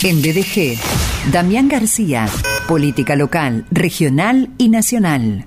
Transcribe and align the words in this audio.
En 0.00 0.22
BDG, 0.22 0.78
Damián 1.32 1.68
García, 1.68 2.28
política 2.68 3.16
local, 3.16 3.66
regional 3.72 4.48
y 4.56 4.68
nacional. 4.68 5.44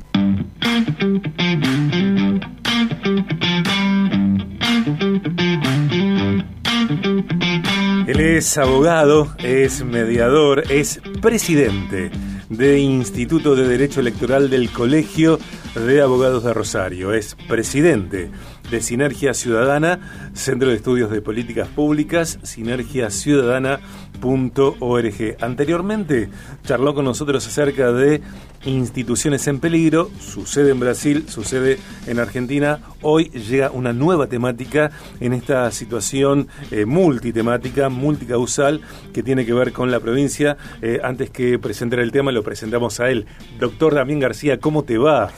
Él 8.08 8.20
es 8.20 8.58
abogado, 8.58 9.34
es 9.40 9.86
mediador, 9.86 10.70
es 10.70 11.00
presidente 11.22 12.12
de 12.50 12.80
Instituto 12.80 13.56
de 13.56 13.68
Derecho 13.70 14.02
Electoral 14.02 14.50
del 14.50 14.70
Colegio 14.70 15.40
de 15.76 16.02
Abogados 16.02 16.44
de 16.44 16.54
Rosario. 16.54 17.14
Es 17.14 17.36
presidente 17.48 18.30
de 18.72 18.82
Sinergia 18.82 19.34
Ciudadana, 19.34 20.32
Centro 20.34 20.70
de 20.70 20.78
Estudios 20.78 21.12
de 21.12 21.22
Políticas 21.22 21.68
Públicas, 21.68 22.40
sinergiaciudadana.org. 22.42 25.38
Anteriormente 25.42 26.30
charló 26.64 26.96
con 26.96 27.04
nosotros 27.06 27.46
acerca 27.46 27.92
de 27.92 28.22
instituciones 28.64 29.46
en 29.48 29.60
peligro, 29.60 30.10
sucede 30.20 30.72
en 30.72 30.80
Brasil, 30.80 31.26
sucede 31.28 31.80
en 32.08 32.20
Argentina. 32.20 32.80
Hoy 33.02 33.26
llega 33.26 33.72
una 33.72 33.92
nueva 33.92 34.28
temática 34.28 34.92
en 35.20 35.34
esta 35.34 35.70
situación 35.72 36.48
eh, 36.72 36.86
multitemática, 36.86 37.90
multicausal, 37.90 38.80
que 39.14 39.22
tiene 39.22 39.46
que 39.46 39.54
ver 39.54 39.74
con 39.74 39.92
la 39.92 40.00
provincia. 40.00 40.56
Eh, 40.82 41.02
antes 41.04 41.30
que 41.30 41.60
presentar 41.60 42.00
el 42.00 42.14
tema, 42.14 42.32
lo 42.32 42.44
presentamos 42.44 43.02
a 43.02 43.10
él. 43.10 43.26
Doctor 43.60 43.96
Damián 43.96 44.20
García, 44.20 44.60
¿cómo 44.60 44.84
te 44.84 44.98
va? 44.98 45.32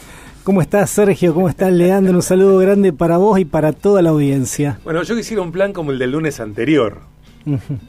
¿Cómo 0.43 0.61
estás, 0.61 0.89
Sergio? 0.89 1.33
¿Cómo 1.33 1.47
estás, 1.47 1.71
Leandro? 1.71 2.15
Un 2.15 2.21
saludo 2.21 2.57
grande 2.57 2.91
para 2.91 3.15
vos 3.15 3.39
y 3.39 3.45
para 3.45 3.71
toda 3.71 4.01
la 4.01 4.09
audiencia. 4.09 4.77
Bueno, 4.83 5.01
yo 5.03 5.15
quisiera 5.15 5.41
un 5.41 5.53
plan 5.53 5.71
como 5.71 5.91
el 5.91 5.99
del 5.99 6.11
lunes 6.11 6.41
anterior. 6.41 6.99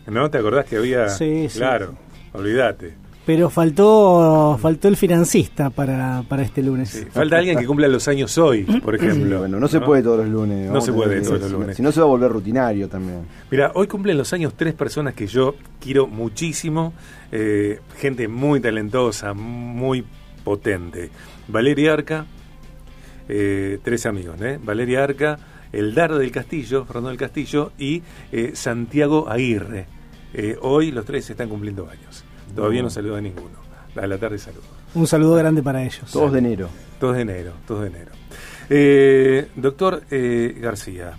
¿No? 0.07 0.31
¿Te 0.31 0.39
acordás 0.39 0.65
que 0.67 0.77
había...? 0.77 1.09
Sí, 1.09 1.49
sí. 1.49 1.59
Claro, 1.59 1.95
olvídate. 2.33 2.95
Pero 3.27 3.51
faltó 3.51 4.57
faltó 4.61 4.87
el 4.87 4.97
financista 4.97 5.71
para, 5.71 6.23
para 6.29 6.43
este 6.43 6.63
lunes. 6.63 6.91
Sí, 6.91 7.07
falta 7.11 7.39
alguien 7.39 7.59
que 7.59 7.67
cumpla 7.67 7.89
los 7.89 8.07
años 8.07 8.39
hoy, 8.39 8.63
por 8.63 8.95
ejemplo. 8.95 9.41
bueno, 9.41 9.59
no 9.59 9.67
se 9.67 9.81
puede 9.81 10.03
todos 10.03 10.19
los 10.19 10.29
lunes. 10.29 10.71
No 10.71 10.81
se 10.81 10.93
puede 10.93 11.23
todos 11.23 11.41
los 11.41 11.51
lunes. 11.51 11.77
Si 11.77 11.83
no 11.83 11.91
se 11.91 12.01
va 12.01 12.07
a 12.07 12.09
volver 12.09 12.31
rutinario 12.31 12.89
también. 12.89 13.23
Mira, 13.51 13.73
hoy 13.75 13.89
cumplen 13.89 14.17
los 14.17 14.33
años 14.33 14.53
tres 14.57 14.75
personas 14.75 15.15
que 15.15 15.27
yo 15.27 15.57
quiero 15.81 16.07
muchísimo. 16.07 16.93
Eh, 17.33 17.81
gente 17.99 18.29
muy 18.29 18.61
talentosa, 18.61 19.33
muy 19.33 20.05
potente. 20.45 21.11
Valeria 21.49 21.95
Arca, 21.95 22.27
eh, 23.29 23.79
tres 23.83 24.07
amigos, 24.07 24.41
¿eh? 24.41 24.59
Valeria 24.63 25.05
Arca, 25.05 25.39
el 25.73 25.95
Dardo 25.95 26.19
del 26.19 26.31
Castillo, 26.31 26.85
Fernando 26.85 27.09
del 27.11 27.19
Castillo 27.19 27.73
y 27.79 28.03
eh, 28.33 28.53
Santiago 28.55 29.29
Aguirre. 29.29 29.87
Eh, 30.33 30.57
hoy 30.61 30.91
los 30.91 31.05
tres 31.05 31.29
están 31.31 31.49
cumpliendo 31.49 31.89
años. 31.89 32.25
Todavía 32.55 32.83
no, 32.83 32.91
saluda 32.91 33.19
a 33.19 33.21
ninguno. 33.21 33.65
A 33.97 34.07
la 34.07 34.19
tarde 34.19 34.39
saludo. 34.39 34.63
Un 34.95 35.07
saludo 35.07 35.37
grande 35.37 35.63
para 35.63 35.83
ellos. 35.83 36.11
Todos 36.13 36.33
de 36.33 36.39
enero. 36.39 36.69
Todos 36.99 37.17
de 37.17 37.23
enero, 37.23 37.53
todos 37.67 37.83
de 37.83 37.87
enero. 37.89 38.13
Eh, 38.71 39.49
doctor 39.57 40.03
eh, 40.11 40.57
García, 40.61 41.13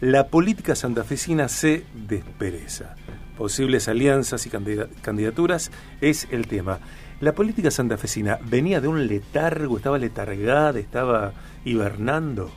la 0.00 0.28
política 0.28 0.74
santafesina 0.74 1.48
se 1.48 1.84
despereza. 1.94 2.96
Posibles 3.36 3.88
alianzas 3.88 4.46
y 4.46 4.50
candidaturas 4.50 5.70
es 6.00 6.26
el 6.30 6.46
tema. 6.48 6.80
La 7.20 7.32
política 7.32 7.70
santafesina 7.70 8.38
venía 8.48 8.80
de 8.80 8.86
un 8.86 9.06
letargo, 9.08 9.76
estaba 9.76 9.98
letargada, 9.98 10.78
estaba 10.78 11.32
hibernando. 11.64 12.50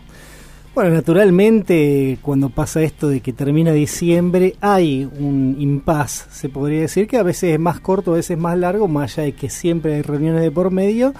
Bueno, 0.76 0.92
naturalmente, 0.92 2.20
cuando 2.22 2.50
pasa 2.50 2.82
esto 2.82 3.10
de 3.10 3.20
que 3.20 3.34
termina 3.34 3.74
diciembre, 3.74 4.56
hay 4.62 5.04
un 5.04 5.58
impas, 5.60 6.28
se 6.30 6.48
podría 6.48 6.82
decir, 6.82 7.08
que 7.08 7.18
a 7.18 7.24
veces 7.24 7.54
es 7.54 7.60
más 7.60 7.80
corto, 7.80 8.14
a 8.14 8.18
veces 8.18 8.38
más 8.38 8.58
largo, 8.58 8.88
más 8.88 9.18
allá 9.18 9.24
de 9.26 9.34
que 9.34 9.50
siempre 9.50 9.96
hay 9.96 10.02
reuniones 10.04 10.42
de 10.42 10.52
por 10.52 10.72
medio. 10.72 11.14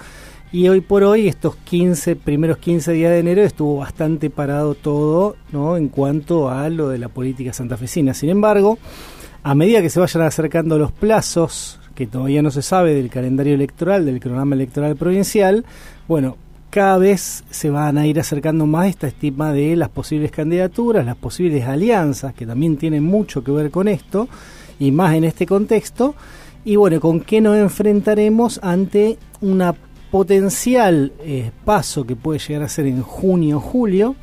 Y 0.52 0.68
hoy 0.68 0.80
por 0.80 1.02
hoy, 1.02 1.28
estos 1.28 1.56
15, 1.56 2.16
primeros 2.16 2.58
15 2.58 2.92
días 2.92 3.10
de 3.10 3.18
enero, 3.18 3.42
estuvo 3.42 3.78
bastante 3.78 4.30
parado 4.30 4.74
todo 4.74 5.36
¿no? 5.50 5.76
en 5.76 5.88
cuanto 5.88 6.48
a 6.48 6.68
lo 6.70 6.88
de 6.88 6.98
la 6.98 7.08
política 7.08 7.52
santafesina. 7.52 8.14
Sin 8.14 8.30
embargo, 8.30 8.78
a 9.42 9.54
medida 9.54 9.82
que 9.82 9.90
se 9.90 9.98
vayan 9.98 10.22
acercando 10.22 10.78
los 10.78 10.92
plazos, 10.92 11.80
que 11.94 12.06
todavía 12.06 12.42
no 12.42 12.50
se 12.50 12.62
sabe 12.62 12.94
del 12.94 13.10
calendario 13.10 13.54
electoral, 13.54 14.04
del 14.04 14.20
cronograma 14.20 14.54
electoral 14.54 14.96
provincial, 14.96 15.64
bueno, 16.08 16.36
cada 16.70 16.96
vez 16.96 17.44
se 17.50 17.68
van 17.68 17.98
a 17.98 18.06
ir 18.06 18.18
acercando 18.18 18.64
más 18.64 18.88
esta 18.88 19.06
estima 19.06 19.52
de 19.52 19.76
las 19.76 19.90
posibles 19.90 20.30
candidaturas, 20.30 21.04
las 21.04 21.16
posibles 21.16 21.66
alianzas, 21.66 22.32
que 22.32 22.46
también 22.46 22.78
tienen 22.78 23.04
mucho 23.04 23.44
que 23.44 23.52
ver 23.52 23.70
con 23.70 23.88
esto, 23.88 24.26
y 24.78 24.90
más 24.90 25.14
en 25.14 25.24
este 25.24 25.46
contexto. 25.46 26.14
Y 26.64 26.76
bueno, 26.76 26.98
¿con 26.98 27.20
qué 27.20 27.42
nos 27.42 27.58
enfrentaremos 27.58 28.58
ante 28.62 29.18
una 29.42 29.74
potencial 30.10 31.12
eh, 31.20 31.50
paso 31.64 32.06
que 32.06 32.16
puede 32.16 32.38
llegar 32.38 32.62
a 32.62 32.68
ser 32.68 32.86
en 32.86 33.02
junio 33.02 33.58
o 33.58 33.60
julio? 33.60 34.16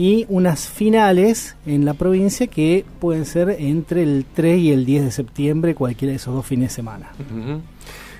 Y 0.00 0.24
unas 0.30 0.66
finales 0.66 1.56
en 1.66 1.84
la 1.84 1.92
provincia 1.92 2.46
que 2.46 2.86
pueden 3.00 3.26
ser 3.26 3.50
entre 3.58 4.02
el 4.02 4.24
3 4.32 4.58
y 4.58 4.72
el 4.72 4.86
10 4.86 5.04
de 5.04 5.10
septiembre, 5.10 5.74
cualquiera 5.74 6.12
de 6.12 6.16
esos 6.16 6.34
dos 6.34 6.46
fines 6.46 6.70
de 6.70 6.74
semana. 6.76 7.12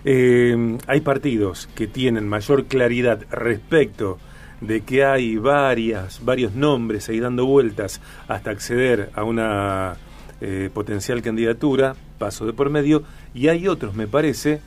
Eh, 0.04 0.76
hay 0.86 1.00
partidos 1.00 1.70
que 1.74 1.86
tienen 1.86 2.28
mayor 2.28 2.66
claridad 2.66 3.22
respecto 3.30 4.18
de 4.60 4.82
que 4.82 5.06
hay 5.06 5.38
varias, 5.38 6.22
varios 6.22 6.54
nombres 6.54 7.08
ahí 7.08 7.18
dando 7.18 7.46
vueltas 7.46 8.02
hasta 8.28 8.50
acceder 8.50 9.08
a 9.14 9.24
una 9.24 9.96
eh, 10.42 10.68
potencial 10.74 11.22
candidatura, 11.22 11.96
paso 12.18 12.44
de 12.44 12.52
por 12.52 12.68
medio, 12.68 13.04
y 13.32 13.48
hay 13.48 13.68
otros, 13.68 13.94
me 13.94 14.06
parece, 14.06 14.60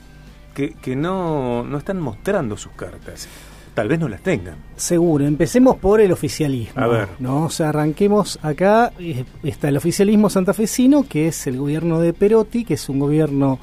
que, 0.55 0.73
que 0.81 0.95
no, 0.95 1.63
no 1.63 1.77
están 1.77 2.01
mostrando 2.01 2.57
sus 2.57 2.71
cartas 2.71 3.29
tal 3.73 3.87
vez 3.87 3.99
no 3.99 4.07
las 4.07 4.21
tengan. 4.21 4.55
Seguro, 4.75 5.25
empecemos 5.25 5.77
por 5.77 6.01
el 6.01 6.11
oficialismo. 6.11 6.81
A 6.81 6.87
ver. 6.87 7.07
¿no? 7.19 7.45
O 7.45 7.49
sea, 7.49 7.69
arranquemos 7.69 8.39
acá, 8.41 8.93
eh, 8.99 9.25
está 9.43 9.69
el 9.69 9.77
oficialismo 9.77 10.29
santafesino, 10.29 11.03
que 11.03 11.27
es 11.27 11.47
el 11.47 11.57
gobierno 11.57 11.99
de 11.99 12.13
Perotti, 12.13 12.65
que 12.65 12.75
es 12.75 12.89
un 12.89 12.99
gobierno 12.99 13.59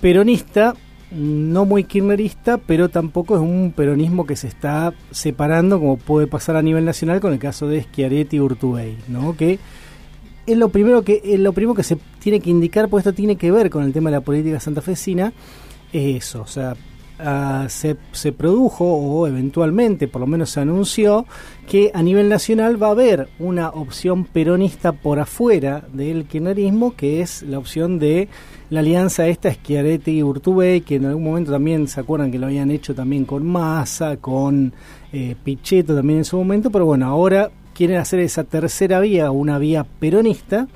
peronista, 0.00 0.74
no 1.10 1.64
muy 1.64 1.84
kirchnerista, 1.84 2.58
pero 2.58 2.88
tampoco 2.88 3.36
es 3.36 3.40
un 3.40 3.72
peronismo 3.74 4.26
que 4.26 4.36
se 4.36 4.48
está 4.48 4.92
separando, 5.10 5.78
como 5.78 5.96
puede 5.96 6.26
pasar 6.26 6.56
a 6.56 6.62
nivel 6.62 6.84
nacional 6.84 7.20
con 7.20 7.32
el 7.32 7.38
caso 7.38 7.68
de 7.68 7.82
Schiaretti 7.82 8.36
y 8.36 8.40
Urtubey, 8.40 8.96
¿no? 9.08 9.36
Que 9.36 9.58
es 10.46 10.56
lo 10.56 10.68
primero 10.68 11.02
que 11.02 11.20
es 11.24 11.40
lo 11.40 11.52
primero 11.52 11.74
que 11.74 11.82
se 11.82 11.96
tiene 12.18 12.40
que 12.40 12.50
indicar, 12.50 12.88
porque 12.88 13.08
esto 13.08 13.12
tiene 13.12 13.36
que 13.36 13.50
ver 13.50 13.70
con 13.70 13.84
el 13.84 13.92
tema 13.92 14.10
de 14.10 14.16
la 14.16 14.20
política 14.20 14.60
santafesina, 14.60 15.32
es 15.92 16.24
eso, 16.24 16.42
o 16.42 16.46
sea, 16.46 16.74
Uh, 17.18 17.66
se, 17.70 17.96
se, 18.12 18.30
produjo 18.32 18.84
o 18.84 19.26
eventualmente 19.26 20.06
por 20.06 20.20
lo 20.20 20.26
menos 20.26 20.50
se 20.50 20.60
anunció 20.60 21.24
que 21.66 21.90
a 21.94 22.02
nivel 22.02 22.28
nacional 22.28 22.80
va 22.80 22.88
a 22.88 22.90
haber 22.90 23.28
una 23.38 23.70
opción 23.70 24.26
peronista 24.26 24.92
por 24.92 25.18
afuera 25.18 25.82
del 25.94 26.26
kirchnerismo 26.26 26.94
que 26.94 27.22
es 27.22 27.42
la 27.42 27.58
opción 27.58 27.98
de 27.98 28.28
la 28.68 28.80
alianza 28.80 29.28
esta 29.28 29.50
Schiaretti 29.50 30.18
y 30.18 30.22
Urtubey 30.22 30.82
que 30.82 30.96
en 30.96 31.06
algún 31.06 31.24
momento 31.24 31.52
también 31.52 31.88
se 31.88 32.00
acuerdan 32.00 32.30
que 32.30 32.38
lo 32.38 32.48
habían 32.48 32.70
hecho 32.70 32.94
también 32.94 33.24
con 33.24 33.46
Massa 33.46 34.18
con 34.18 34.74
eh, 35.10 35.36
Pichetto 35.42 35.96
también 35.96 36.18
en 36.18 36.24
su 36.26 36.36
momento 36.36 36.68
pero 36.70 36.84
bueno 36.84 37.06
ahora 37.06 37.50
quieren 37.72 37.96
hacer 37.96 38.20
esa 38.20 38.44
tercera 38.44 39.00
vía 39.00 39.30
una 39.30 39.58
vía 39.58 39.86
peronista 39.98 40.68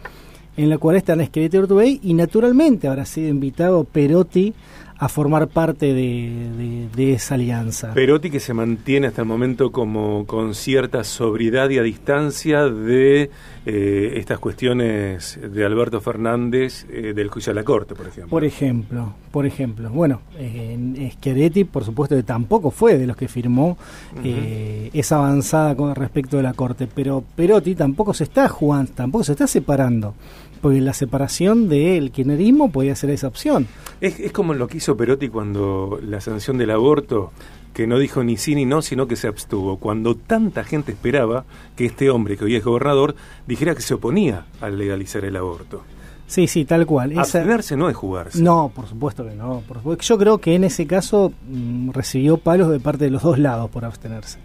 en 0.56 0.70
la 0.70 0.78
cual 0.78 0.96
están 0.96 1.22
Schiaretti 1.22 1.58
y 1.58 1.60
Urtubey 1.60 2.00
y 2.02 2.14
naturalmente 2.14 2.88
habrá 2.88 3.04
sido 3.04 3.28
invitado 3.28 3.84
Perotti 3.84 4.54
a 5.00 5.08
formar 5.08 5.48
parte 5.48 5.86
de, 5.86 6.30
de, 6.58 6.88
de, 6.94 7.12
esa 7.14 7.34
alianza. 7.34 7.94
Perotti 7.94 8.28
que 8.28 8.38
se 8.38 8.52
mantiene 8.52 9.06
hasta 9.06 9.22
el 9.22 9.28
momento 9.28 9.72
como 9.72 10.26
con 10.26 10.54
cierta 10.54 11.04
sobriedad 11.04 11.70
y 11.70 11.78
a 11.78 11.82
distancia 11.82 12.66
de 12.66 13.30
eh, 13.64 14.12
estas 14.16 14.38
cuestiones 14.38 15.40
de 15.42 15.64
Alberto 15.64 16.02
Fernández 16.02 16.84
eh, 16.90 17.14
del 17.14 17.28
juicio 17.30 17.50
a 17.50 17.54
la 17.54 17.64
Corte, 17.64 17.94
por 17.94 18.08
ejemplo. 18.08 18.28
Por 18.28 18.44
ejemplo, 18.44 19.14
por 19.30 19.47
ejemplo. 19.47 19.88
Bueno, 19.88 20.20
eh, 20.36 21.10
Schiaretti, 21.14 21.64
por 21.64 21.82
supuesto, 21.82 22.14
que 22.14 22.22
tampoco 22.22 22.70
fue 22.70 22.98
de 22.98 23.06
los 23.06 23.16
que 23.16 23.26
firmó 23.26 23.78
uh 24.16 24.20
-huh. 24.22 24.91
esa 24.92 25.16
avanzada 25.16 25.74
con 25.76 25.94
respecto 25.94 26.36
de 26.36 26.42
la 26.42 26.53
Corte, 26.53 26.86
pero 26.94 27.24
Perotti 27.36 27.74
tampoco 27.74 28.12
se 28.12 28.24
está 28.24 28.50
jugando, 28.50 28.92
tampoco 28.94 29.24
se 29.24 29.32
está 29.32 29.46
separando 29.46 30.14
porque 30.60 30.80
la 30.80 30.95
separación 30.95 31.68
del 31.68 32.10
kirchnerismo 32.10 32.71
podía 32.71 32.95
ser 32.95 33.10
esa 33.10 33.28
opción. 33.28 33.66
Es, 34.01 34.21
es, 34.21 34.33
como 34.33 34.54
lo 34.54 34.68
que 34.68 34.78
hizo 34.78 34.97
Perotti 34.97 35.28
cuando 35.28 35.98
la 36.03 36.21
sanción 36.21 36.59
del 36.59 36.71
aborto, 36.71 37.33
que 37.72 37.86
no 37.86 37.98
dijo 37.98 38.24
ni 38.24 38.36
sí 38.36 38.54
ni 38.54 38.66
no, 38.66 38.83
sino 38.83 39.07
que 39.07 39.16
se 39.16 39.28
abstuvo. 39.28 39.78
Cuando 39.78 40.15
tanta 40.15 40.65
gente 40.65 40.92
esperaba 40.92 41.45
que 41.77 41.86
este 41.86 42.10
hombre, 42.10 42.36
que 42.36 42.45
hoy 42.45 42.57
es 42.57 42.65
gobernador, 42.65 43.15
dijera 43.47 43.74
que 43.74 43.83
se 43.83 43.95
oponía 43.95 44.47
al 44.60 44.78
legalizar 44.78 45.24
el 45.24 45.36
aborto. 45.36 45.83
Sí, 46.27 46.47
sí, 46.47 46.65
tal 46.65 46.86
cual. 46.86 47.18
Abstenerse 47.18 47.77
no 47.77 47.89
es 47.89 47.97
jugarse. 47.97 48.41
No, 48.41 48.71
por 48.72 48.86
supuesto 48.86 49.24
que 49.24 49.34
no. 49.34 49.65
Por 49.66 49.78
supuesto. 49.78 50.04
Yo 50.04 50.16
creo 50.16 50.39
que 50.39 50.54
en 50.54 50.63
ese 50.63 50.86
caso 50.86 51.33
mmm, 51.48 51.91
recibió 51.91 52.36
palos 52.36 52.71
de 52.71 52.78
parte 52.78 53.04
de 53.04 53.10
los 53.10 53.22
dos 53.22 53.39
lados 53.39 53.68
por 53.68 53.84
abstenerse. 53.84 54.39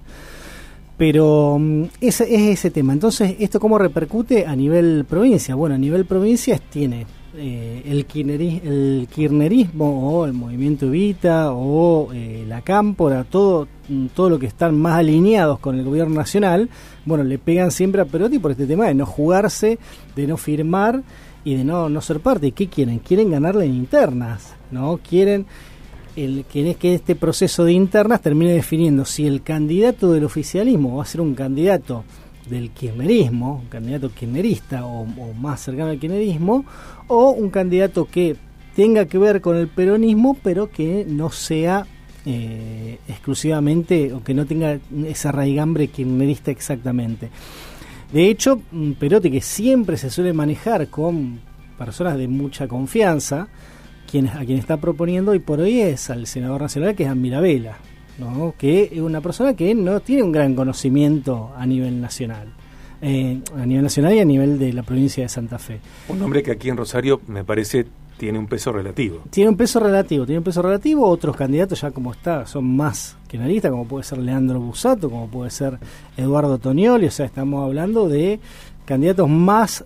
Pero 0.97 1.55
um, 1.55 1.87
ese 1.99 2.23
es 2.33 2.41
ese 2.59 2.71
tema. 2.71 2.93
Entonces, 2.93 3.35
¿esto 3.39 3.59
cómo 3.59 3.77
repercute 3.77 4.45
a 4.45 4.55
nivel 4.55 5.05
provincia? 5.07 5.55
Bueno, 5.55 5.75
a 5.75 5.77
nivel 5.77 6.05
provincia 6.05 6.57
tiene 6.57 7.05
eh, 7.37 7.81
el, 7.85 8.05
el 8.29 9.07
kirchnerismo 9.13 10.19
o 10.19 10.25
el 10.25 10.31
movimiento 10.31 10.85
Evita 10.85 11.51
o 11.51 12.13
eh, 12.13 12.45
la 12.47 12.61
Cámpora, 12.61 13.25
todo, 13.25 13.67
mm, 13.89 14.07
todo 14.07 14.29
lo 14.29 14.39
que 14.39 14.45
están 14.45 14.79
más 14.79 14.99
alineados 14.99 15.59
con 15.59 15.77
el 15.77 15.83
gobierno 15.83 16.15
nacional, 16.15 16.69
bueno, 17.03 17.25
le 17.25 17.37
pegan 17.39 17.71
siempre 17.71 18.01
a 18.01 18.05
Perotti 18.05 18.39
por 18.39 18.51
este 18.51 18.65
tema 18.65 18.85
de 18.85 18.93
no 18.93 19.05
jugarse, 19.05 19.77
de 20.15 20.27
no 20.27 20.37
firmar 20.37 21.03
y 21.43 21.55
de 21.55 21.65
no, 21.65 21.89
no 21.89 21.99
ser 21.99 22.21
parte. 22.21 22.47
¿Y 22.47 22.51
qué 22.53 22.69
quieren? 22.69 22.99
Quieren 22.99 23.31
ganarle 23.31 23.65
en 23.65 23.75
internas, 23.75 24.55
¿no? 24.71 24.97
Quieren 24.97 25.45
el, 26.15 26.45
que, 26.45 26.75
que 26.75 26.95
este 26.95 27.15
proceso 27.15 27.63
de 27.63 27.73
internas 27.73 28.21
termine 28.21 28.53
definiendo 28.53 29.05
si 29.05 29.25
el 29.27 29.41
candidato 29.41 30.11
del 30.11 30.23
oficialismo 30.23 30.97
va 30.97 31.03
a 31.03 31.07
ser 31.07 31.21
un 31.21 31.35
candidato 31.35 32.03
del 32.49 32.71
kirchnerismo, 32.71 33.61
un 33.63 33.67
candidato 33.67 34.09
kirchnerista 34.09 34.85
o, 34.85 35.05
más 35.33 35.61
cercano 35.61 35.89
al 35.89 35.99
kirchnerismo, 35.99 36.65
o 37.07 37.31
un 37.31 37.49
candidato 37.49 38.05
que 38.05 38.35
tenga 38.75 39.05
que 39.05 39.17
ver 39.17 39.41
con 39.41 39.57
el 39.57 39.67
peronismo, 39.67 40.37
pero 40.43 40.69
que 40.69 41.05
no 41.07 41.29
sea 41.29 41.85
eh, 42.25 42.99
exclusivamente 43.07 44.13
o 44.13 44.23
que 44.23 44.33
no 44.33 44.45
tenga 44.45 44.79
esa 45.05 45.31
raigambre 45.31 45.87
kirchnerista 45.87 46.51
exactamente. 46.51 47.29
De 48.11 48.29
hecho, 48.29 48.61
Perotti, 48.99 49.31
que 49.31 49.41
siempre 49.41 49.97
se 49.97 50.09
suele 50.09 50.31
manejar 50.31 50.87
con 50.87 51.39
personas 51.77 52.17
de 52.17 52.27
mucha 52.27 52.67
confianza, 52.67 53.47
quien, 54.15 54.29
a 54.29 54.45
quien 54.45 54.57
está 54.57 54.77
proponiendo 54.77 55.31
hoy 55.31 55.39
por 55.39 55.59
hoy 55.59 55.81
es 55.81 56.09
al 56.09 56.25
senador 56.25 56.61
nacional, 56.61 56.95
que 56.95 57.03
es 57.03 57.15
Mirabella, 57.15 57.77
¿no? 58.17 58.53
que 58.57 58.89
es 58.93 58.99
una 59.01 59.19
persona 59.19 59.55
que 59.55 59.75
no 59.75 59.99
tiene 59.99 60.23
un 60.23 60.31
gran 60.31 60.55
conocimiento 60.55 61.51
a 61.57 61.65
nivel 61.65 61.99
nacional. 61.99 62.47
eh, 63.01 63.41
a 63.57 63.65
nivel 63.65 63.83
nacional 63.83 64.13
y 64.13 64.19
a 64.19 64.25
nivel 64.25 64.57
de 64.57 64.71
la 64.71 64.83
provincia 64.83 65.21
de 65.21 65.27
Santa 65.27 65.59
Fe. 65.59 65.81
Un 66.07 66.21
hombre 66.21 66.41
que 66.41 66.51
aquí 66.51 66.69
en 66.69 66.77
Rosario 66.77 67.19
me 67.27 67.43
parece 67.43 67.85
tiene 68.17 68.39
un 68.39 68.47
peso 68.47 68.71
relativo. 68.71 69.21
Tiene 69.29 69.49
un 69.49 69.57
peso 69.57 69.81
relativo, 69.81 70.25
tiene 70.25 70.37
un 70.37 70.45
peso 70.45 70.61
relativo. 70.61 71.05
Otros 71.05 71.35
candidatos 71.35 71.81
ya 71.81 71.91
como 71.91 72.13
está 72.13 72.45
son 72.45 72.73
más 72.73 73.17
que 73.27 73.35
analistas, 73.35 73.69
como 73.69 73.85
puede 73.85 74.05
ser 74.05 74.19
Leandro 74.19 74.61
Busato, 74.61 75.09
como 75.09 75.27
puede 75.27 75.51
ser 75.51 75.77
Eduardo 76.15 76.57
Tonioli. 76.57 77.07
O 77.07 77.11
sea, 77.11 77.25
estamos 77.25 77.65
hablando 77.65 78.07
de 78.07 78.39
candidatos 78.85 79.27
más 79.29 79.83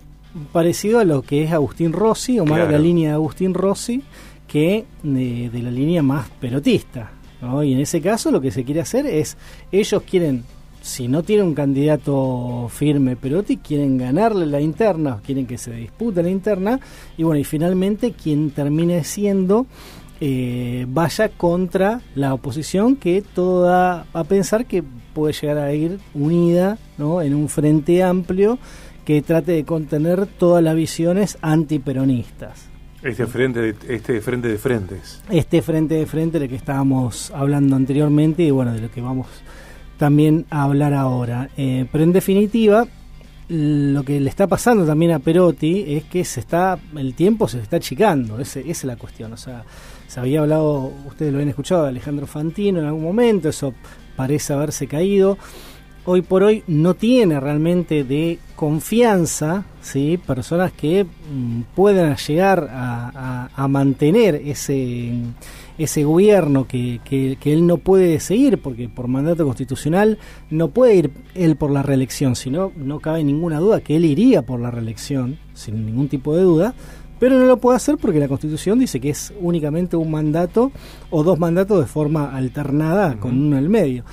parecidos 0.52 1.02
a 1.02 1.04
lo 1.04 1.22
que 1.22 1.44
es 1.44 1.52
Agustín 1.52 1.92
Rossi, 1.92 2.38
o 2.38 2.44
más 2.44 2.66
de 2.66 2.72
la 2.72 2.78
línea 2.78 3.10
de 3.10 3.14
Agustín 3.14 3.54
Rossi, 3.54 4.02
que 4.46 4.84
de, 5.02 5.50
de 5.50 5.62
la 5.62 5.70
línea 5.70 6.02
más 6.02 6.28
perotista. 6.40 7.12
¿no? 7.40 7.62
Y 7.62 7.72
en 7.72 7.80
ese 7.80 8.00
caso 8.00 8.30
lo 8.30 8.40
que 8.40 8.50
se 8.50 8.64
quiere 8.64 8.80
hacer 8.80 9.06
es, 9.06 9.36
ellos 9.72 10.02
quieren, 10.02 10.44
si 10.82 11.08
no 11.08 11.22
tienen 11.22 11.46
un 11.46 11.54
candidato 11.54 12.68
firme 12.68 13.16
Perotti, 13.16 13.58
quieren 13.58 13.98
ganarle 13.98 14.46
la 14.46 14.60
interna, 14.60 15.20
quieren 15.24 15.46
que 15.46 15.58
se 15.58 15.72
dispute 15.72 16.22
la 16.22 16.30
interna, 16.30 16.80
y 17.16 17.22
bueno, 17.22 17.40
y 17.40 17.44
finalmente 17.44 18.12
quien 18.12 18.50
termine 18.50 19.04
siendo 19.04 19.66
eh, 20.20 20.84
vaya 20.88 21.30
contra 21.30 22.02
la 22.14 22.34
oposición 22.34 22.96
que 22.96 23.22
todo 23.22 23.62
da 23.62 24.04
a 24.12 24.24
pensar 24.24 24.66
que 24.66 24.84
puede 25.14 25.32
llegar 25.32 25.58
a 25.58 25.72
ir 25.72 25.98
unida 26.12 26.76
¿no? 26.98 27.22
en 27.22 27.34
un 27.34 27.48
frente 27.48 28.02
amplio 28.02 28.58
que 29.04 29.22
trate 29.22 29.52
de 29.52 29.64
contener 29.64 30.26
todas 30.26 30.62
las 30.62 30.74
visiones 30.74 31.38
antiperonistas. 31.84 32.66
Este 33.02 33.26
frente 33.26 33.60
de, 33.60 33.74
este 33.94 34.20
frente 34.20 34.48
de 34.48 34.58
frentes. 34.58 35.22
Este 35.30 35.62
frente 35.62 35.94
de 35.94 36.06
frente 36.06 36.38
del 36.38 36.48
que 36.48 36.56
estábamos 36.56 37.30
hablando 37.34 37.74
anteriormente 37.76 38.42
y 38.42 38.50
bueno, 38.50 38.72
de 38.74 38.80
lo 38.82 38.90
que 38.90 39.00
vamos 39.00 39.26
también 39.96 40.44
a 40.50 40.64
hablar 40.64 40.92
ahora. 40.92 41.48
Eh, 41.56 41.86
pero 41.90 42.04
en 42.04 42.12
definitiva, 42.12 42.86
lo 43.48 44.02
que 44.04 44.20
le 44.20 44.28
está 44.28 44.46
pasando 44.46 44.84
también 44.84 45.12
a 45.12 45.18
Perotti 45.18 45.84
es 45.94 46.04
que 46.04 46.24
se 46.24 46.40
está 46.40 46.78
el 46.94 47.14
tiempo 47.14 47.48
se 47.48 47.60
está 47.60 47.76
achicando, 47.76 48.38
ese- 48.38 48.60
esa 48.60 48.70
es 48.70 48.84
la 48.84 48.96
cuestión. 48.96 49.32
O 49.32 49.36
sea, 49.38 49.64
se 50.06 50.20
había 50.20 50.40
hablado, 50.40 50.92
ustedes 51.06 51.32
lo 51.32 51.38
habían 51.38 51.48
escuchado, 51.48 51.84
de 51.84 51.88
Alejandro 51.88 52.26
Fantino 52.26 52.80
en 52.80 52.86
algún 52.86 53.02
momento, 53.02 53.48
eso 53.48 53.72
parece 54.14 54.52
haberse 54.52 54.86
caído. 54.86 55.38
Hoy 56.12 56.22
por 56.22 56.42
hoy 56.42 56.64
no 56.66 56.94
tiene 56.94 57.38
realmente 57.38 58.02
de 58.02 58.40
confianza, 58.56 59.62
¿sí? 59.80 60.18
personas 60.26 60.72
que 60.72 61.04
mm, 61.04 61.60
puedan 61.76 62.16
llegar 62.16 62.68
a, 62.72 63.12
a- 63.14 63.50
a 63.54 63.68
mantener 63.68 64.34
ese, 64.44 65.12
ese 65.78 66.02
gobierno 66.02 66.66
que, 66.66 66.98
que- 67.04 67.36
que 67.40 67.52
él 67.52 67.64
no 67.64 67.76
puede 67.76 68.18
seguir, 68.18 68.60
porque 68.60 68.88
por 68.88 69.06
mandato 69.06 69.44
constitucional 69.44 70.18
no 70.50 70.66
puede 70.70 70.96
ir 70.96 71.10
él 71.36 71.54
por 71.54 71.70
la 71.70 71.84
reelección, 71.84 72.34
sino 72.34 72.72
no 72.76 72.98
cabe 72.98 73.22
ninguna 73.22 73.60
duda 73.60 73.80
que 73.80 73.94
él 73.94 74.04
iría 74.04 74.42
por 74.42 74.58
la 74.58 74.72
reelección, 74.72 75.38
sin 75.54 75.86
ningún 75.86 76.08
tipo 76.08 76.34
de 76.34 76.42
duda, 76.42 76.74
pero 77.20 77.38
no 77.38 77.44
lo 77.44 77.58
puede 77.58 77.76
hacer 77.76 77.98
porque 77.98 78.18
la 78.18 78.26
Constitución 78.26 78.80
dice 78.80 78.98
que 78.98 79.10
es 79.10 79.32
únicamente 79.40 79.94
un 79.94 80.10
mandato 80.10 80.72
o 81.10 81.22
dos 81.22 81.38
mandatos 81.38 81.78
de 81.78 81.86
forma 81.86 82.34
alternada 82.34 83.14
con 83.20 83.38
uno 83.38 83.56
en 83.58 83.62
el 83.62 83.68
medio. 83.70 84.04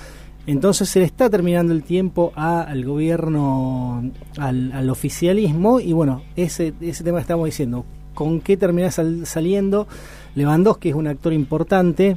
Entonces 0.48 0.90
se 0.90 1.00
le 1.00 1.06
está 1.06 1.30
terminando 1.30 1.74
el 1.74 1.84
tiempo 1.84 2.32
al 2.36 2.84
gobierno, 2.86 4.10
al, 4.38 4.72
al 4.72 4.90
oficialismo, 4.90 5.80
y 5.80 5.94
bueno, 5.94 6.24
ese, 6.36 6.74
ese 6.82 7.04
tema 7.04 7.20
estamos 7.20 7.46
diciendo, 7.46 7.86
¿con 8.14 8.40
qué 8.40 8.58
termina 8.58 8.90
sal- 8.90 9.26
saliendo? 9.26 9.88
Lewandowski 10.36 10.90
es 10.90 10.96
un 10.96 11.08
actor 11.08 11.34
importante, 11.34 12.16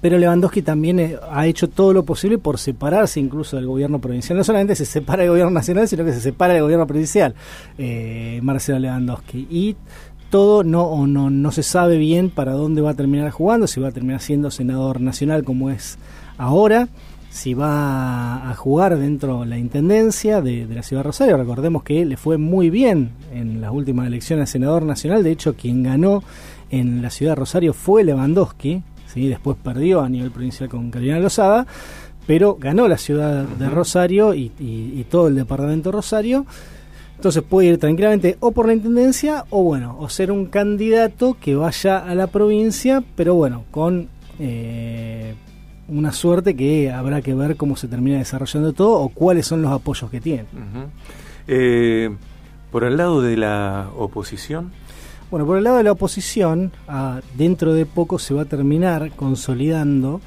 pero 0.00 0.16
Lewandowski 0.16 0.62
también 0.62 1.00
eh, 1.00 1.16
ha 1.30 1.46
hecho 1.46 1.68
todo 1.68 1.92
lo 1.92 2.04
posible 2.04 2.38
por 2.38 2.56
separarse 2.56 3.20
incluso 3.20 3.56
del 3.56 3.66
gobierno 3.66 3.98
provincial. 3.98 4.38
No 4.38 4.44
solamente 4.44 4.74
se 4.74 4.86
separa 4.86 5.22
del 5.22 5.30
gobierno 5.30 5.50
nacional, 5.50 5.86
sino 5.86 6.04
que 6.04 6.12
se 6.12 6.20
separa 6.20 6.54
del 6.54 6.62
gobierno 6.62 6.86
provincial, 6.86 7.34
eh, 7.76 8.40
Marcelo 8.42 8.78
Lewandowski. 8.78 9.46
Y 9.50 9.76
todo 10.30 10.62
no, 10.62 10.84
o 10.84 11.06
no, 11.06 11.30
no 11.30 11.52
se 11.52 11.62
sabe 11.62 11.98
bien 11.98 12.30
para 12.30 12.52
dónde 12.52 12.80
va 12.80 12.90
a 12.90 12.94
terminar 12.94 13.30
jugando, 13.32 13.66
si 13.66 13.80
va 13.80 13.88
a 13.88 13.92
terminar 13.92 14.20
siendo 14.20 14.50
senador 14.50 15.00
nacional 15.00 15.42
como 15.42 15.68
es 15.68 15.98
ahora, 16.36 16.88
si 17.30 17.54
va 17.54 18.50
a 18.50 18.54
jugar 18.54 18.96
dentro 18.98 19.40
de 19.40 19.46
la 19.46 19.58
intendencia 19.58 20.40
de, 20.40 20.66
de 20.66 20.74
la 20.74 20.82
ciudad 20.82 21.00
de 21.02 21.08
Rosario. 21.08 21.36
Recordemos 21.36 21.82
que 21.82 22.04
le 22.04 22.16
fue 22.16 22.38
muy 22.38 22.70
bien 22.70 23.10
en 23.32 23.60
las 23.60 23.70
últimas 23.70 24.06
elecciones 24.06 24.44
a 24.48 24.52
senador 24.52 24.82
nacional, 24.82 25.22
de 25.22 25.30
hecho 25.32 25.54
quien 25.54 25.82
ganó 25.82 26.22
en 26.70 27.02
la 27.02 27.10
ciudad 27.10 27.32
de 27.32 27.36
Rosario 27.36 27.72
fue 27.74 28.02
Lewandowski, 28.04 28.82
¿sí? 29.06 29.28
después 29.28 29.56
perdió 29.62 30.00
a 30.00 30.08
nivel 30.08 30.30
provincial 30.30 30.68
con 30.68 30.90
Carolina 30.90 31.18
Lozada, 31.20 31.66
pero 32.26 32.56
ganó 32.60 32.88
la 32.88 32.98
ciudad 32.98 33.44
de 33.44 33.68
Rosario 33.70 34.34
y, 34.34 34.52
y- 34.58 34.92
y 35.00 35.06
todo 35.08 35.28
el 35.28 35.34
departamento 35.34 35.90
de 35.90 35.96
Rosario. 35.96 36.44
Entonces 37.16 37.42
puede 37.42 37.68
ir 37.68 37.78
tranquilamente 37.78 38.36
o 38.40 38.52
por 38.52 38.66
la 38.66 38.74
intendencia 38.74 39.44
o 39.50 39.62
bueno, 39.64 39.96
o 39.98 40.08
ser 40.08 40.30
un 40.30 40.46
candidato 40.46 41.36
que 41.40 41.56
vaya 41.56 41.98
a 41.98 42.14
la 42.14 42.26
provincia, 42.28 43.02
pero 43.16 43.34
bueno, 43.34 43.64
con 43.70 44.08
eh, 44.38 45.34
una 45.88 46.12
suerte 46.12 46.54
que 46.54 46.90
habrá 46.90 47.22
que 47.22 47.34
ver 47.34 47.56
cómo 47.56 47.76
se 47.76 47.88
termina 47.88 48.18
desarrollando 48.18 48.72
todo 48.72 49.00
o 49.00 49.08
cuáles 49.08 49.46
son 49.46 49.62
los 49.62 49.72
apoyos 49.72 50.10
que 50.10 50.20
tiene. 50.20 50.44
Eh, 51.46 52.10
por 52.70 52.84
el 52.84 52.96
lado 52.96 53.22
de 53.22 53.36
la 53.36 53.88
oposición, 53.96 54.72
Bueno, 55.30 55.44
por 55.44 55.58
el 55.58 55.64
lado 55.64 55.76
de 55.76 55.82
la 55.82 55.92
oposición, 55.92 56.72
ah, 56.86 57.20
dentro 57.36 57.74
de 57.74 57.84
poco 57.84 58.18
se 58.18 58.32
va 58.32 58.42
a 58.42 58.44
terminar 58.46 59.10
consolidando 59.14 60.22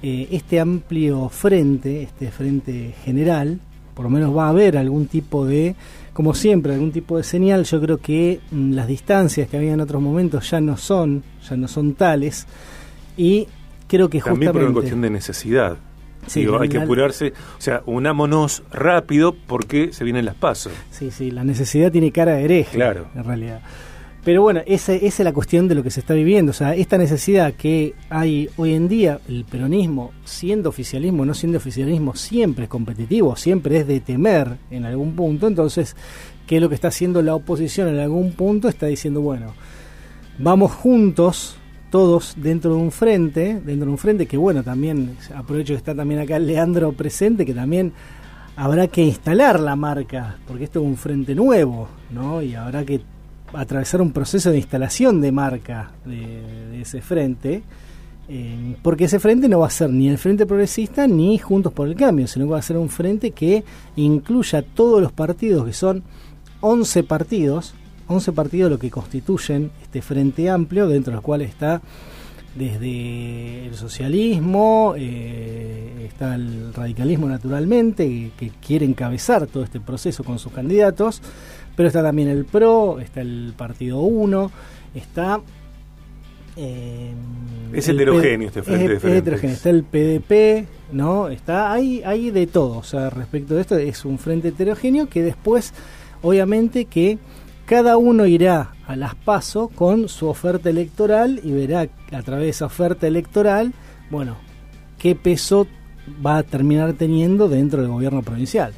eh, 0.00 0.28
este 0.30 0.60
amplio 0.60 1.28
frente, 1.28 2.02
este 2.02 2.30
frente 2.30 2.94
general, 3.04 3.58
por 3.94 4.04
lo 4.04 4.10
menos 4.10 4.36
va 4.36 4.46
a 4.46 4.50
haber 4.50 4.76
algún 4.76 5.06
tipo 5.06 5.46
de, 5.46 5.74
como 6.12 6.34
siempre, 6.34 6.74
algún 6.74 6.92
tipo 6.92 7.16
de 7.16 7.24
señal. 7.24 7.64
Yo 7.64 7.80
creo 7.80 7.98
que 7.98 8.40
mm, 8.50 8.72
las 8.72 8.86
distancias 8.86 9.48
que 9.48 9.56
había 9.56 9.72
en 9.72 9.80
otros 9.80 10.02
momentos 10.02 10.50
ya 10.50 10.60
no 10.60 10.76
son, 10.76 11.24
ya 11.48 11.56
no 11.56 11.66
son 11.66 11.94
tales, 11.94 12.46
y 13.16 13.48
creo 13.94 14.08
que 14.10 14.20
también 14.20 14.52
por 14.52 14.62
una 14.62 14.72
cuestión 14.72 15.00
de 15.00 15.10
necesidad. 15.10 15.76
Sí, 16.26 16.40
Digo, 16.40 16.58
hay 16.58 16.70
que 16.70 16.78
apurarse, 16.78 17.34
o 17.58 17.60
sea, 17.60 17.82
unámonos 17.84 18.62
rápido 18.72 19.34
porque 19.46 19.92
se 19.92 20.04
vienen 20.04 20.24
las 20.24 20.34
pasos. 20.34 20.72
Sí, 20.90 21.10
sí, 21.10 21.30
la 21.30 21.44
necesidad 21.44 21.92
tiene 21.92 22.12
cara 22.12 22.32
de 22.34 22.44
hereje, 22.44 22.76
Claro. 22.76 23.08
en 23.14 23.24
realidad. 23.24 23.60
Pero 24.24 24.40
bueno, 24.40 24.62
esa, 24.64 24.94
esa 24.94 25.06
es 25.06 25.20
la 25.20 25.34
cuestión 25.34 25.68
de 25.68 25.74
lo 25.74 25.82
que 25.82 25.90
se 25.90 26.00
está 26.00 26.14
viviendo. 26.14 26.48
O 26.48 26.54
sea, 26.54 26.74
esta 26.74 26.96
necesidad 26.96 27.52
que 27.52 27.94
hay 28.08 28.48
hoy 28.56 28.72
en 28.72 28.88
día, 28.88 29.20
el 29.28 29.44
peronismo, 29.44 30.12
siendo 30.24 30.70
oficialismo 30.70 31.24
o 31.24 31.26
no 31.26 31.34
siendo 31.34 31.58
oficialismo, 31.58 32.14
siempre 32.16 32.64
es 32.64 32.70
competitivo, 32.70 33.36
siempre 33.36 33.76
es 33.80 33.86
de 33.86 34.00
temer 34.00 34.56
en 34.70 34.86
algún 34.86 35.14
punto. 35.14 35.46
Entonces, 35.46 35.94
¿qué 36.46 36.56
es 36.56 36.62
lo 36.62 36.70
que 36.70 36.74
está 36.74 36.88
haciendo 36.88 37.20
la 37.20 37.34
oposición 37.34 37.88
en 37.88 37.98
algún 38.00 38.32
punto? 38.32 38.66
Está 38.70 38.86
diciendo, 38.86 39.20
bueno, 39.20 39.52
vamos 40.38 40.72
juntos, 40.72 41.58
todos 41.94 42.34
dentro 42.36 42.74
de 42.74 42.80
un 42.80 42.90
frente, 42.90 43.60
dentro 43.64 43.86
de 43.86 43.92
un 43.92 43.98
frente 43.98 44.26
que 44.26 44.36
bueno, 44.36 44.64
también 44.64 45.16
aprovecho 45.32 45.74
que 45.74 45.76
está 45.76 45.94
también 45.94 46.18
acá 46.18 46.40
Leandro 46.40 46.90
presente, 46.90 47.46
que 47.46 47.54
también 47.54 47.92
habrá 48.56 48.88
que 48.88 49.04
instalar 49.04 49.60
la 49.60 49.76
marca, 49.76 50.38
porque 50.44 50.64
esto 50.64 50.80
es 50.80 50.86
un 50.86 50.96
frente 50.96 51.36
nuevo, 51.36 51.86
¿no? 52.10 52.42
Y 52.42 52.56
habrá 52.56 52.84
que 52.84 53.00
atravesar 53.52 54.02
un 54.02 54.10
proceso 54.10 54.50
de 54.50 54.56
instalación 54.56 55.20
de 55.20 55.30
marca 55.30 55.92
de, 56.04 56.80
ese 56.80 57.00
frente, 57.00 57.62
eh, 58.28 58.74
porque 58.82 59.04
ese 59.04 59.20
frente 59.20 59.48
no 59.48 59.60
va 59.60 59.68
a 59.68 59.70
ser 59.70 59.88
ni 59.88 60.08
el 60.08 60.18
Frente 60.18 60.46
Progresista 60.46 61.06
ni 61.06 61.38
Juntos 61.38 61.72
por 61.72 61.86
el 61.86 61.94
Cambio, 61.94 62.26
sino 62.26 62.46
que 62.46 62.50
va 62.54 62.58
a 62.58 62.62
ser 62.62 62.76
un 62.76 62.88
frente 62.88 63.30
que 63.30 63.62
incluya 63.94 64.62
todos 64.62 65.00
los 65.00 65.12
partidos, 65.12 65.64
que 65.64 65.72
son 65.72 66.02
11 66.60 67.04
partidos, 67.04 67.72
11 68.08 68.32
partidos 68.32 68.70
lo 68.70 68.78
que 68.78 68.90
constituyen 68.90 69.70
este 69.82 70.02
Frente 70.02 70.50
Amplio, 70.50 70.88
dentro 70.88 71.12
del 71.12 71.22
cual 71.22 71.42
está 71.42 71.80
desde 72.54 73.66
el 73.66 73.74
socialismo, 73.74 74.94
eh, 74.96 76.06
está 76.06 76.36
el 76.36 76.72
radicalismo 76.72 77.28
naturalmente, 77.28 78.30
que, 78.36 78.52
quiere 78.64 78.86
encabezar 78.86 79.46
todo 79.46 79.64
este 79.64 79.80
proceso 79.80 80.22
con 80.22 80.38
sus 80.38 80.52
candidatos, 80.52 81.20
pero 81.76 81.88
está 81.88 82.02
también 82.02 82.28
el 82.28 82.44
PRO, 82.44 83.00
está 83.00 83.20
el 83.20 83.54
Partido 83.56 84.00
1, 84.00 84.50
está... 84.94 85.40
Eh, 86.56 87.12
es 87.72 87.88
heterogéneo 87.88 88.46
este 88.46 88.62
frente 88.62 88.94
es, 88.94 89.04
heterogéneo. 89.04 89.56
Está 89.56 89.70
el 89.70 89.82
PDP, 89.82 90.68
¿no? 90.92 91.28
Está, 91.28 91.72
hay, 91.72 92.00
hay 92.04 92.30
de 92.30 92.46
todo, 92.46 92.78
o 92.78 92.84
sea, 92.84 93.10
respecto 93.10 93.56
de 93.56 93.62
esto, 93.62 93.76
es 93.76 94.04
un 94.04 94.18
frente 94.18 94.48
heterogéneo 94.48 95.08
que 95.08 95.24
después, 95.24 95.74
obviamente, 96.22 96.84
que 96.84 97.18
cada 97.66 97.96
uno 97.96 98.26
irá 98.26 98.74
a 98.86 98.96
las 98.96 99.14
PASO 99.14 99.68
con 99.68 100.08
su 100.08 100.28
oferta 100.28 100.70
electoral 100.70 101.40
y 101.42 101.52
verá 101.52 101.88
a 102.12 102.22
través 102.22 102.44
de 102.44 102.48
esa 102.50 102.66
oferta 102.66 103.06
electoral, 103.06 103.72
bueno, 104.10 104.36
qué 104.98 105.14
peso 105.14 105.66
va 106.24 106.38
a 106.38 106.42
terminar 106.42 106.92
teniendo 106.92 107.48
dentro 107.48 107.80
del 107.80 107.90
gobierno 107.90 108.22
provincial. 108.22 108.74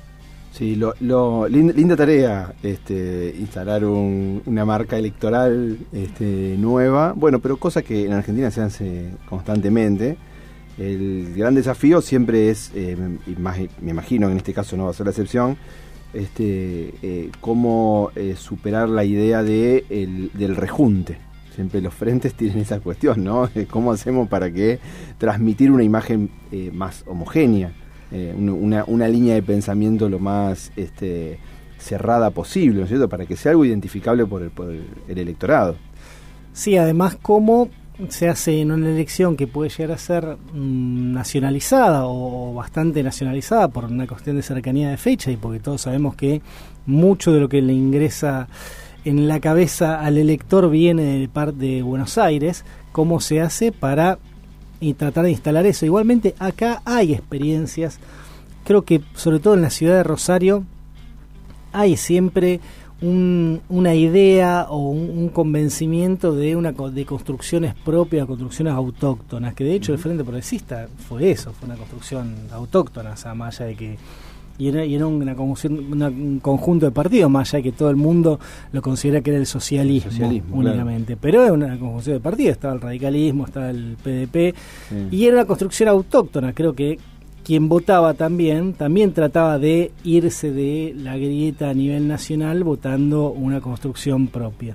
Sí, 0.52 0.74
lo, 0.74 1.48
linda, 1.48 1.96
tarea 1.96 2.54
este, 2.62 3.34
instalar 3.38 3.84
una 3.84 4.64
marca 4.64 4.96
electoral 4.96 5.76
este, 5.92 6.56
nueva, 6.58 7.12
bueno, 7.14 7.40
pero 7.40 7.58
cosa 7.58 7.82
que 7.82 8.06
en 8.06 8.14
Argentina 8.14 8.50
se 8.50 8.62
hace 8.62 9.10
constantemente. 9.28 10.16
El 10.78 11.34
gran 11.36 11.54
desafío 11.54 12.00
siempre 12.00 12.48
es, 12.50 12.70
eh, 12.74 12.96
me 12.96 13.90
imagino 13.90 14.28
que 14.28 14.32
en 14.32 14.38
este 14.38 14.54
caso 14.54 14.76
no 14.78 14.84
va 14.84 14.90
a 14.90 14.94
ser 14.94 15.04
la 15.04 15.10
excepción, 15.10 15.58
este, 16.16 16.94
eh, 17.02 17.30
cómo 17.40 18.10
eh, 18.16 18.34
superar 18.36 18.88
la 18.88 19.04
idea 19.04 19.42
de 19.42 19.84
del 20.32 20.56
rejunte. 20.56 21.18
Siempre 21.54 21.80
los 21.80 21.94
frentes 21.94 22.34
tienen 22.36 22.58
esa 22.58 22.80
cuestión, 22.80 23.22
¿no? 23.22 23.48
¿Cómo 23.70 23.92
hacemos 23.92 24.28
para 24.28 24.50
que 24.50 24.78
transmitir 25.18 25.70
una 25.70 25.84
imagen 25.84 26.30
eh, 26.52 26.70
más 26.72 27.04
homogénea, 27.06 27.72
una, 28.38 28.84
una, 28.86 29.08
línea 29.08 29.34
de 29.34 29.42
pensamiento 29.42 30.08
lo 30.08 30.20
más 30.20 30.72
este, 30.76 31.38
cerrada 31.76 32.30
posible, 32.30 32.78
¿no 32.78 32.82
es 32.84 32.88
cierto? 32.88 33.08
Para 33.08 33.26
que 33.26 33.36
sea 33.36 33.50
algo 33.50 33.64
identificable 33.64 34.24
por 34.24 34.42
el, 34.42 34.50
por 34.50 34.70
el 34.70 35.18
electorado. 35.18 35.76
Sí, 36.52 36.78
además, 36.78 37.18
cómo 37.20 37.68
se 38.08 38.28
hace 38.28 38.60
en 38.60 38.72
una 38.72 38.90
elección 38.90 39.36
que 39.36 39.46
puede 39.46 39.70
llegar 39.70 39.92
a 39.92 39.98
ser 39.98 40.36
mm, 40.52 41.12
nacionalizada 41.12 42.06
o 42.06 42.52
bastante 42.54 43.02
nacionalizada 43.02 43.68
por 43.68 43.86
una 43.86 44.06
cuestión 44.06 44.36
de 44.36 44.42
cercanía 44.42 44.90
de 44.90 44.96
fecha 44.96 45.30
y 45.30 45.36
porque 45.36 45.60
todos 45.60 45.82
sabemos 45.82 46.14
que 46.14 46.42
mucho 46.84 47.32
de 47.32 47.40
lo 47.40 47.48
que 47.48 47.62
le 47.62 47.72
ingresa 47.72 48.48
en 49.04 49.28
la 49.28 49.40
cabeza 49.40 50.00
al 50.00 50.18
elector 50.18 50.68
viene 50.68 51.20
de 51.20 51.28
parte 51.28 51.58
de 51.58 51.82
Buenos 51.82 52.18
Aires, 52.18 52.64
cómo 52.92 53.20
se 53.20 53.40
hace 53.40 53.72
para 53.72 54.18
y 54.80 54.94
tratar 54.94 55.24
de 55.24 55.30
instalar 55.30 55.64
eso. 55.64 55.86
Igualmente 55.86 56.34
acá 56.38 56.82
hay 56.84 57.14
experiencias, 57.14 57.98
creo 58.64 58.82
que 58.82 59.00
sobre 59.14 59.38
todo 59.38 59.54
en 59.54 59.62
la 59.62 59.70
ciudad 59.70 59.94
de 59.96 60.02
Rosario 60.02 60.64
hay 61.72 61.96
siempre 61.96 62.60
una 63.02 63.94
idea 63.94 64.66
o 64.70 64.90
un, 64.90 65.28
convencimiento 65.28 66.34
de 66.34 66.56
una 66.56 66.72
de 66.72 67.04
construcciones 67.04 67.74
propias, 67.74 68.26
construcciones 68.26 68.72
autóctonas, 68.72 69.54
que 69.54 69.64
de 69.64 69.74
hecho 69.74 69.92
el 69.92 69.98
Frente 69.98 70.24
Progresista 70.24 70.88
fue 71.08 71.30
eso, 71.30 71.52
fue 71.52 71.66
una 71.66 71.76
construcción 71.76 72.34
autóctona, 72.52 73.10
o 73.12 73.16
sea, 73.16 73.34
más 73.34 73.60
allá 73.60 73.68
de 73.68 73.74
que 73.76 73.98
y 74.58 74.68
era, 74.68 75.06
una, 75.06 75.34
un 75.34 76.40
conjunto 76.40 76.86
de 76.86 76.92
partidos, 76.92 77.30
más 77.30 77.52
allá 77.52 77.62
de 77.62 77.70
que 77.70 77.76
todo 77.76 77.90
el 77.90 77.96
mundo 77.96 78.40
lo 78.72 78.80
considera 78.80 79.20
que 79.20 79.30
era 79.30 79.38
el 79.38 79.46
socialismo, 79.46 80.56
únicamente. 80.56 81.16
Pero 81.16 81.42
era 81.42 81.52
una 81.52 81.78
conjunción 81.78 82.16
de 82.16 82.20
partidos, 82.20 82.52
estaba 82.52 82.74
el 82.74 82.80
radicalismo, 82.80 83.44
estaba 83.44 83.68
el 83.68 83.96
PDP, 84.02 84.54
y 85.10 85.26
era 85.26 85.36
una 85.36 85.44
construcción 85.44 85.90
autóctona, 85.90 86.54
creo 86.54 86.74
que 86.74 86.98
quien 87.46 87.68
votaba 87.68 88.14
también, 88.14 88.72
también 88.72 89.12
trataba 89.12 89.56
de 89.60 89.92
irse 90.02 90.50
de 90.50 90.92
la 90.96 91.16
grieta 91.16 91.70
a 91.70 91.74
nivel 91.74 92.08
nacional 92.08 92.64
votando 92.64 93.30
una 93.30 93.60
construcción 93.60 94.26
propia. 94.26 94.74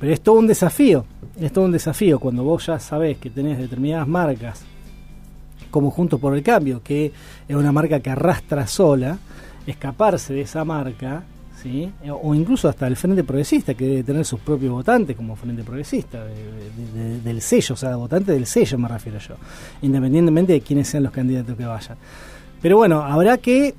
Pero 0.00 0.14
es 0.14 0.22
todo 0.22 0.36
un 0.38 0.46
desafío, 0.46 1.04
es 1.38 1.52
todo 1.52 1.66
un 1.66 1.72
desafío 1.72 2.18
cuando 2.18 2.44
vos 2.44 2.64
ya 2.64 2.78
sabés 2.78 3.18
que 3.18 3.28
tenés 3.28 3.58
determinadas 3.58 4.08
marcas, 4.08 4.62
como 5.70 5.90
Juntos 5.90 6.18
por 6.18 6.34
el 6.34 6.42
Cambio, 6.42 6.82
que 6.82 7.12
es 7.46 7.54
una 7.54 7.72
marca 7.72 8.00
que 8.00 8.08
arrastra 8.08 8.66
sola, 8.66 9.18
escaparse 9.66 10.32
de 10.32 10.40
esa 10.40 10.64
marca 10.64 11.24
¿sí? 11.62 11.90
o 12.22 12.34
incluso 12.34 12.68
hasta 12.68 12.86
el 12.86 12.96
Frente 12.96 13.24
Progresista, 13.24 13.74
que 13.74 13.86
debe 13.86 14.02
tener 14.02 14.24
sus 14.24 14.40
propios 14.40 14.72
votantes 14.72 15.16
como 15.16 15.36
Frente 15.36 15.62
Progresista, 15.62 16.24
del 17.24 17.40
sello, 17.40 17.74
o 17.74 17.76
sea, 17.76 17.96
votante 17.96 18.32
del 18.32 18.46
sello 18.46 18.78
me 18.78 18.88
refiero 18.88 19.18
yo, 19.18 19.34
independientemente 19.82 20.52
de 20.52 20.60
quiénes 20.60 20.88
sean 20.88 21.02
los 21.02 21.12
candidatos 21.12 21.56
que 21.56 21.64
vayan. 21.64 21.96
Pero 22.60 22.76
bueno, 22.76 23.02
habrá 23.02 23.38
que 23.38 23.74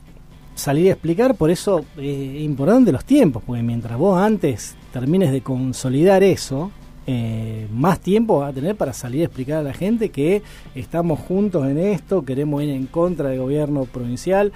salir 0.55 0.89
a 0.89 0.91
explicar, 0.91 1.35
por 1.35 1.49
eso 1.49 1.85
eh, 1.97 2.35
es 2.37 2.43
importante 2.43 2.91
los 2.91 3.05
tiempos, 3.05 3.43
porque 3.45 3.63
mientras 3.63 3.97
vos 3.97 4.19
antes 4.19 4.75
termines 4.91 5.31
de 5.31 5.41
consolidar 5.41 6.23
eso, 6.23 6.71
eh, 7.07 7.67
más 7.71 7.99
tiempo 7.99 8.39
va 8.39 8.49
a 8.49 8.53
tener 8.53 8.75
para 8.75 8.93
salir 8.93 9.21
a 9.21 9.25
explicar 9.25 9.59
a 9.59 9.63
la 9.63 9.73
gente 9.73 10.09
que 10.09 10.43
estamos 10.75 11.19
juntos 11.19 11.65
en 11.65 11.79
esto, 11.79 12.23
queremos 12.23 12.61
ir 12.61 12.69
en 12.69 12.85
contra 12.85 13.29
del 13.29 13.39
gobierno 13.39 13.85
provincial. 13.85 14.51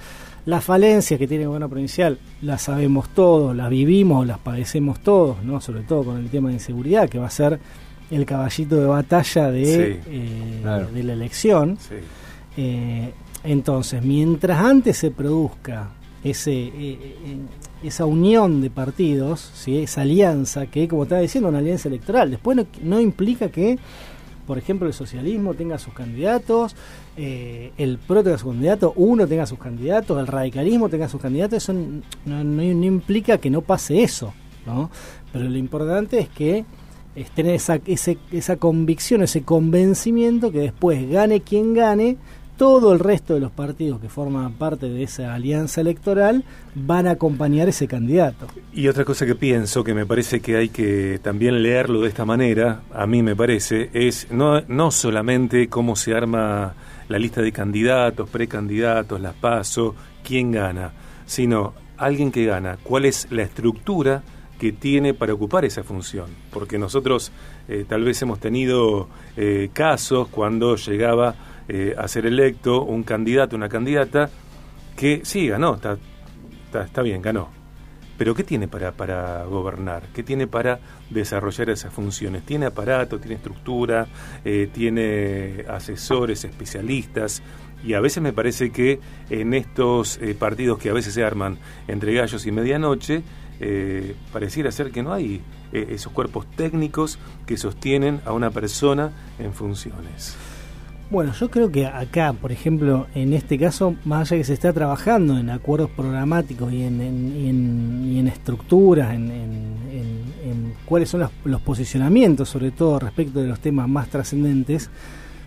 Las 0.46 0.62
falencias 0.62 1.18
que 1.18 1.26
tiene 1.26 1.44
el 1.44 1.48
gobierno 1.48 1.68
provincial 1.70 2.18
las 2.42 2.62
sabemos 2.62 3.08
todos, 3.10 3.56
las 3.56 3.70
vivimos, 3.70 4.26
las 4.26 4.38
padecemos 4.38 5.00
todos, 5.00 5.42
no 5.42 5.60
sobre 5.60 5.82
todo 5.82 6.04
con 6.04 6.18
el 6.18 6.28
tema 6.28 6.48
de 6.48 6.54
inseguridad, 6.54 7.08
que 7.08 7.18
va 7.18 7.26
a 7.26 7.30
ser 7.30 7.58
el 8.10 8.26
caballito 8.26 8.76
de 8.76 8.86
batalla 8.86 9.50
de, 9.50 10.00
eh, 10.06 10.86
de 10.92 11.02
la 11.02 11.12
elección. 11.14 11.78
Eh, 12.56 13.10
entonces, 13.42 14.02
mientras 14.02 14.58
antes 14.58 14.98
se 14.98 15.10
produzca 15.10 15.90
ese, 16.22 16.52
eh, 16.52 17.38
esa 17.82 18.04
unión 18.04 18.60
de 18.60 18.68
partidos, 18.70 19.50
¿sí? 19.54 19.78
esa 19.78 20.02
alianza, 20.02 20.66
que 20.66 20.86
como 20.88 21.04
estaba 21.04 21.22
diciendo, 21.22 21.48
una 21.48 21.58
alianza 21.58 21.88
electoral, 21.88 22.30
después 22.30 22.58
no 22.82 23.00
implica 23.00 23.48
que 23.48 23.78
por 24.46 24.58
ejemplo, 24.58 24.86
el 24.86 24.94
socialismo 24.94 25.54
tenga 25.54 25.78
sus 25.78 25.94
candidatos, 25.94 26.76
eh, 27.16 27.72
el 27.78 27.98
PRO 27.98 28.22
tenga 28.22 28.38
su 28.38 28.48
candidato, 28.48 28.92
uno 28.96 29.26
tenga 29.26 29.46
sus 29.46 29.58
candidatos, 29.58 30.18
el 30.18 30.26
radicalismo 30.26 30.88
tenga 30.88 31.08
sus 31.08 31.20
candidatos, 31.20 31.56
eso 31.56 31.74
no, 32.26 32.62
implica 32.62 33.38
que 33.38 33.50
no 33.50 33.62
pase 33.62 34.02
eso, 34.02 34.34
¿no? 34.66 34.90
Pero 35.32 35.48
lo 35.48 35.56
importante 35.56 36.18
es 36.18 36.28
que 36.28 36.64
es 37.16 37.30
tener 37.30 37.54
esa, 37.54 37.80
esa 38.32 38.56
convicción, 38.56 39.22
ese 39.22 39.42
convencimiento 39.42 40.50
que 40.50 40.58
después 40.58 41.08
gane 41.08 41.40
quien 41.40 41.74
gane, 41.74 42.16
todo 42.56 42.92
el 42.92 43.00
resto 43.00 43.34
de 43.34 43.40
los 43.40 43.50
partidos 43.50 44.00
que 44.00 44.08
forman 44.08 44.52
parte 44.52 44.88
de 44.88 45.02
esa 45.02 45.34
alianza 45.34 45.80
electoral 45.80 46.44
van 46.74 47.06
a 47.06 47.12
acompañar 47.12 47.68
ese 47.68 47.88
candidato. 47.88 48.46
Y 48.72 48.88
otra 48.88 49.04
cosa 49.04 49.26
que 49.26 49.34
pienso, 49.34 49.82
que 49.82 49.94
me 49.94 50.06
parece 50.06 50.40
que 50.40 50.56
hay 50.56 50.68
que 50.68 51.18
también 51.22 51.62
leerlo 51.62 52.02
de 52.02 52.08
esta 52.08 52.24
manera, 52.24 52.82
a 52.92 53.06
mí 53.06 53.22
me 53.22 53.34
parece, 53.34 53.90
es 53.92 54.30
no, 54.30 54.60
no 54.68 54.90
solamente 54.90 55.68
cómo 55.68 55.96
se 55.96 56.14
arma 56.14 56.74
la 57.08 57.18
lista 57.18 57.42
de 57.42 57.52
candidatos, 57.52 58.28
precandidatos, 58.30 59.20
las 59.20 59.34
paso, 59.34 59.94
quién 60.22 60.52
gana, 60.52 60.92
sino 61.26 61.74
alguien 61.96 62.32
que 62.32 62.44
gana, 62.44 62.78
cuál 62.82 63.04
es 63.04 63.28
la 63.30 63.42
estructura 63.42 64.22
que 64.58 64.72
tiene 64.72 65.14
para 65.14 65.34
ocupar 65.34 65.64
esa 65.64 65.82
función. 65.82 66.26
Porque 66.50 66.78
nosotros 66.78 67.32
eh, 67.68 67.84
tal 67.88 68.04
vez 68.04 68.22
hemos 68.22 68.40
tenido 68.40 69.08
eh, 69.36 69.70
casos 69.72 70.28
cuando 70.28 70.76
llegaba 70.76 71.34
eh, 71.66 71.94
a 71.96 72.06
ser 72.08 72.26
electo 72.26 72.82
un 72.82 73.04
candidato, 73.04 73.56
una 73.56 73.70
candidata, 73.70 74.28
que 74.96 75.22
sí, 75.24 75.48
ganó, 75.48 75.76
está, 75.76 75.96
está, 76.84 77.02
bien, 77.02 77.22
ganó. 77.22 77.48
Pero 78.18 78.34
¿qué 78.34 78.44
tiene 78.44 78.68
para, 78.68 78.92
para 78.92 79.44
gobernar? 79.44 80.04
¿Qué 80.14 80.22
tiene 80.22 80.46
para 80.46 80.78
desarrollar 81.10 81.70
esas 81.70 81.92
funciones? 81.92 82.44
¿Tiene 82.44 82.66
aparato, 82.66 83.18
tiene 83.18 83.36
estructura, 83.36 84.06
eh, 84.44 84.68
tiene 84.72 85.64
asesores, 85.68 86.44
especialistas? 86.44 87.42
Y 87.82 87.94
a 87.94 88.00
veces 88.00 88.22
me 88.22 88.32
parece 88.32 88.70
que 88.70 89.00
en 89.30 89.54
estos 89.54 90.18
eh, 90.18 90.34
partidos 90.38 90.78
que 90.78 90.90
a 90.90 90.92
veces 90.92 91.14
se 91.14 91.24
arman 91.24 91.58
entre 91.88 92.14
gallos 92.14 92.46
y 92.46 92.52
medianoche, 92.52 93.22
pareciera 94.32 94.70
ser 94.70 94.90
que 94.90 95.02
no 95.02 95.12
hay 95.12 95.40
esos 95.72 96.12
cuerpos 96.12 96.44
técnicos 96.50 97.18
que 97.46 97.56
sostienen 97.56 98.20
a 98.26 98.32
una 98.32 98.50
persona 98.50 99.12
en 99.38 99.54
funciones. 99.54 100.36
Bueno, 101.14 101.32
yo 101.32 101.48
creo 101.48 101.70
que 101.70 101.86
acá, 101.86 102.32
por 102.32 102.50
ejemplo, 102.50 103.06
en 103.14 103.34
este 103.34 103.56
caso, 103.56 103.94
más 104.04 104.32
allá 104.32 104.40
que 104.40 104.44
se 104.44 104.54
está 104.54 104.72
trabajando 104.72 105.38
en 105.38 105.48
acuerdos 105.48 105.88
programáticos 105.90 106.72
y 106.72 106.82
en, 106.82 108.26
estructuras, 108.26 109.14
en, 109.14 110.74
cuáles 110.84 111.08
son 111.08 111.24
los, 111.44 111.60
posicionamientos, 111.60 112.48
sobre 112.48 112.72
todo 112.72 112.98
respecto 112.98 113.40
de 113.40 113.46
los 113.46 113.60
temas 113.60 113.88
más 113.88 114.08
trascendentes, 114.08 114.90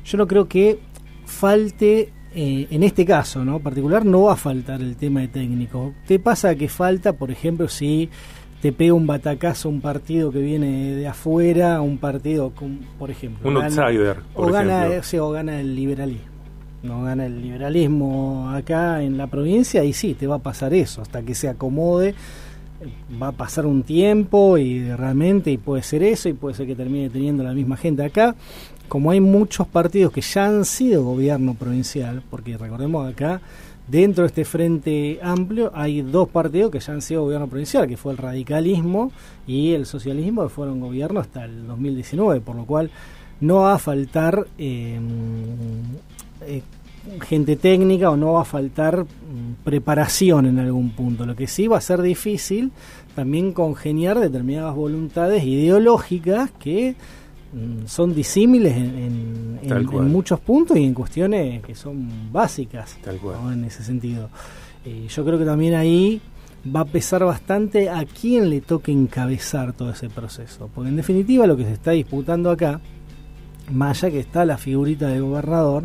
yo 0.05 0.17
no 0.17 0.25
creo 0.25 0.47
que 0.47 0.79
falte, 1.25 2.13
eh, 2.33 2.67
en 2.71 2.83
este 2.83 3.03
caso 3.03 3.43
¿no? 3.43 3.59
particular, 3.59 4.05
no 4.05 4.21
va 4.21 4.33
a 4.33 4.37
faltar 4.37 4.79
el 4.81 4.95
tema 4.95 5.19
de 5.19 5.27
técnico. 5.27 5.93
¿Te 6.07 6.17
pasa 6.17 6.55
que 6.55 6.69
falta, 6.69 7.11
por 7.11 7.29
ejemplo, 7.29 7.67
si 7.67 8.09
te 8.61 8.71
pega 8.71 8.93
un 8.93 9.05
batacazo 9.07 9.69
un 9.69 9.81
partido 9.81 10.31
que 10.31 10.39
viene 10.39 10.95
de 10.95 11.07
afuera, 11.07 11.79
un 11.81 11.97
partido, 11.97 12.49
con, 12.51 12.79
por 12.97 13.11
ejemplo. 13.11 13.47
Un 13.47 13.55
gana- 13.55 13.65
outsider, 13.85 14.17
por 14.33 14.49
o 14.49 14.51
gana, 14.53 14.79
ejemplo. 14.85 15.03
sí, 15.03 15.17
o 15.17 15.29
gana 15.29 15.59
el 15.59 15.75
liberalismo. 15.75 16.25
No 16.83 17.03
gana 17.03 17.25
el 17.25 17.41
liberalismo 17.41 18.49
acá 18.51 19.01
en 19.03 19.17
la 19.17 19.27
provincia 19.27 19.83
y 19.83 19.93
sí, 19.93 20.13
te 20.13 20.27
va 20.27 20.35
a 20.35 20.39
pasar 20.39 20.73
eso, 20.73 21.01
hasta 21.01 21.21
que 21.23 21.35
se 21.35 21.49
acomode. 21.49 22.15
Va 23.21 23.29
a 23.29 23.31
pasar 23.31 23.65
un 23.65 23.81
tiempo 23.81 24.57
y 24.59 24.91
realmente 24.91 25.49
y 25.51 25.57
puede 25.57 25.81
ser 25.81 26.03
eso 26.03 26.29
y 26.29 26.33
puede 26.33 26.53
ser 26.55 26.67
que 26.67 26.75
termine 26.75 27.09
teniendo 27.09 27.43
la 27.43 27.53
misma 27.53 27.75
gente 27.75 28.03
acá. 28.03 28.35
Como 28.87 29.09
hay 29.11 29.19
muchos 29.19 29.67
partidos 29.67 30.13
que 30.13 30.21
ya 30.21 30.45
han 30.45 30.63
sido 30.63 31.03
gobierno 31.03 31.55
provincial, 31.55 32.21
porque 32.29 32.55
recordemos 32.57 33.11
acá, 33.11 33.41
dentro 33.87 34.23
de 34.23 34.27
este 34.27 34.45
frente 34.45 35.19
amplio 35.21 35.71
hay 35.73 36.01
dos 36.01 36.29
partidos 36.29 36.71
que 36.71 36.79
ya 36.79 36.93
han 36.93 37.01
sido 37.01 37.23
gobierno 37.23 37.47
provincial, 37.47 37.87
que 37.87 37.97
fue 37.97 38.11
el 38.11 38.17
radicalismo 38.17 39.11
y 39.45 39.73
el 39.73 39.85
socialismo, 39.85 40.43
que 40.43 40.49
fueron 40.49 40.79
gobierno 40.79 41.19
hasta 41.19 41.45
el 41.45 41.67
2019, 41.67 42.41
por 42.41 42.55
lo 42.55 42.65
cual 42.65 42.91
no 43.39 43.61
va 43.61 43.75
a 43.75 43.79
faltar 43.79 44.47
eh, 44.57 44.99
eh, 46.41 46.61
gente 47.21 47.55
técnica 47.55 48.09
o 48.09 48.17
no 48.17 48.33
va 48.33 48.41
a 48.41 48.45
faltar 48.45 49.03
mm, 49.03 49.63
preparación 49.63 50.47
en 50.47 50.59
algún 50.59 50.91
punto. 50.91 51.25
Lo 51.25 51.35
que 51.35 51.47
sí 51.47 51.67
va 51.67 51.77
a 51.77 51.81
ser 51.81 52.01
difícil 52.01 52.71
también 53.15 53.53
congeniar 53.53 54.19
determinadas 54.19 54.75
voluntades 54.75 55.43
ideológicas 55.43 56.51
que 56.59 56.95
son 57.85 58.13
disímiles 58.13 58.75
en, 58.75 58.83
en- 58.85 59.59
en- 59.63 59.67
Tal 59.69 59.81
en 59.81 59.87
cual. 59.87 60.05
muchos 60.05 60.39
puntos 60.39 60.77
y 60.77 60.83
en 60.83 60.93
cuestiones 60.93 61.61
que 61.63 61.73
son 61.75 62.31
básicas 62.31 62.97
Tal 63.03 63.17
cual. 63.17 63.37
¿no? 63.43 63.51
en 63.51 63.63
ese 63.65 63.83
sentido. 63.83 64.29
Eh, 64.85 65.07
yo 65.09 65.25
creo 65.25 65.37
que 65.39 65.45
también 65.45 65.73
ahí 65.75 66.21
va 66.75 66.81
a 66.81 66.85
pesar 66.85 67.23
bastante 67.23 67.89
a 67.89 68.05
quién 68.05 68.49
le 68.49 68.61
toque 68.61 68.91
encabezar 68.91 69.73
todo 69.73 69.91
ese 69.91 70.09
proceso. 70.09 70.69
Porque 70.73 70.89
en 70.89 70.95
definitiva 70.97 71.47
lo 71.47 71.55
que 71.57 71.63
se 71.65 71.73
está 71.73 71.91
disputando 71.91 72.51
acá, 72.51 72.79
más 73.71 74.03
allá 74.03 74.11
que 74.11 74.19
está 74.19 74.45
la 74.45 74.57
figurita 74.57 75.07
del 75.07 75.23
gobernador, 75.23 75.83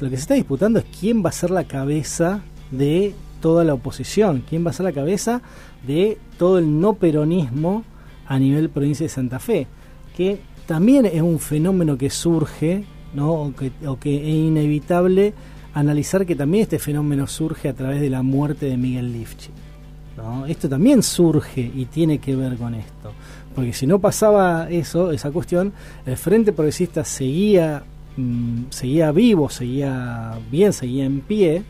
lo 0.00 0.10
que 0.10 0.16
se 0.16 0.22
está 0.22 0.34
disputando 0.34 0.78
es 0.80 0.84
quién 0.98 1.24
va 1.24 1.28
a 1.28 1.32
ser 1.32 1.50
la 1.50 1.64
cabeza 1.64 2.40
de 2.70 3.14
toda 3.40 3.62
la 3.64 3.74
oposición, 3.74 4.42
quién 4.48 4.64
va 4.66 4.70
a 4.70 4.72
ser 4.72 4.84
la 4.84 4.92
cabeza 4.92 5.42
de 5.86 6.18
todo 6.38 6.58
el 6.58 6.80
no 6.80 6.94
peronismo 6.94 7.84
a 8.26 8.38
nivel 8.38 8.70
provincia 8.70 9.04
de 9.04 9.10
Santa 9.10 9.38
Fe, 9.38 9.66
que 10.16 10.40
también 10.66 11.06
es 11.06 11.22
un 11.22 11.38
fenómeno 11.38 11.96
que 11.98 12.10
surge, 12.10 12.84
¿no? 13.14 13.32
o, 13.32 13.54
que, 13.54 13.72
o 13.86 13.98
que 13.98 14.16
es 14.16 14.34
inevitable 14.34 15.34
analizar 15.74 16.24
que 16.24 16.36
también 16.36 16.62
este 16.62 16.78
fenómeno 16.78 17.26
surge 17.26 17.68
a 17.68 17.74
través 17.74 18.00
de 18.00 18.08
la 18.08 18.22
muerte 18.22 18.66
de 18.66 18.76
Miguel 18.76 19.12
Lifchit. 19.12 19.52
¿no? 20.16 20.46
Esto 20.46 20.68
también 20.68 21.02
surge 21.02 21.60
y 21.74 21.86
tiene 21.86 22.18
que 22.18 22.36
ver 22.36 22.56
con 22.56 22.74
esto. 22.74 23.12
Porque 23.54 23.72
si 23.72 23.86
no 23.86 23.98
pasaba 23.98 24.68
eso, 24.70 25.10
esa 25.10 25.30
cuestión, 25.30 25.72
el 26.06 26.16
Frente 26.16 26.52
Progresista 26.52 27.04
seguía, 27.04 27.84
mm, 28.16 28.64
seguía 28.70 29.10
vivo, 29.12 29.50
seguía 29.50 30.38
bien, 30.50 30.72
seguía 30.72 31.04
en 31.04 31.20
pie, 31.20 31.62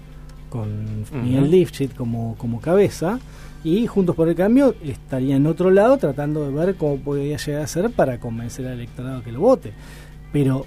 con 0.51 1.05
Miguel 1.25 1.51
Lifchit 1.51 1.95
como, 1.95 2.37
como 2.37 2.61
cabeza, 2.61 3.19
y 3.64 3.87
Juntos 3.87 4.14
por 4.14 4.28
el 4.28 4.35
Cambio 4.35 4.75
estaría 4.85 5.37
en 5.37 5.47
otro 5.47 5.71
lado 5.71 5.97
tratando 5.97 6.44
de 6.44 6.52
ver 6.52 6.76
cómo 6.76 6.99
podía 6.99 7.38
llegar 7.38 7.62
a 7.62 7.66
ser 7.66 7.90
para 7.90 8.21
convencer 8.21 8.66
al 8.66 8.75
electorado 8.75 9.23
que 9.23 9.33
lo 9.33 9.40
vote. 9.40 9.73
Pero 10.33 10.66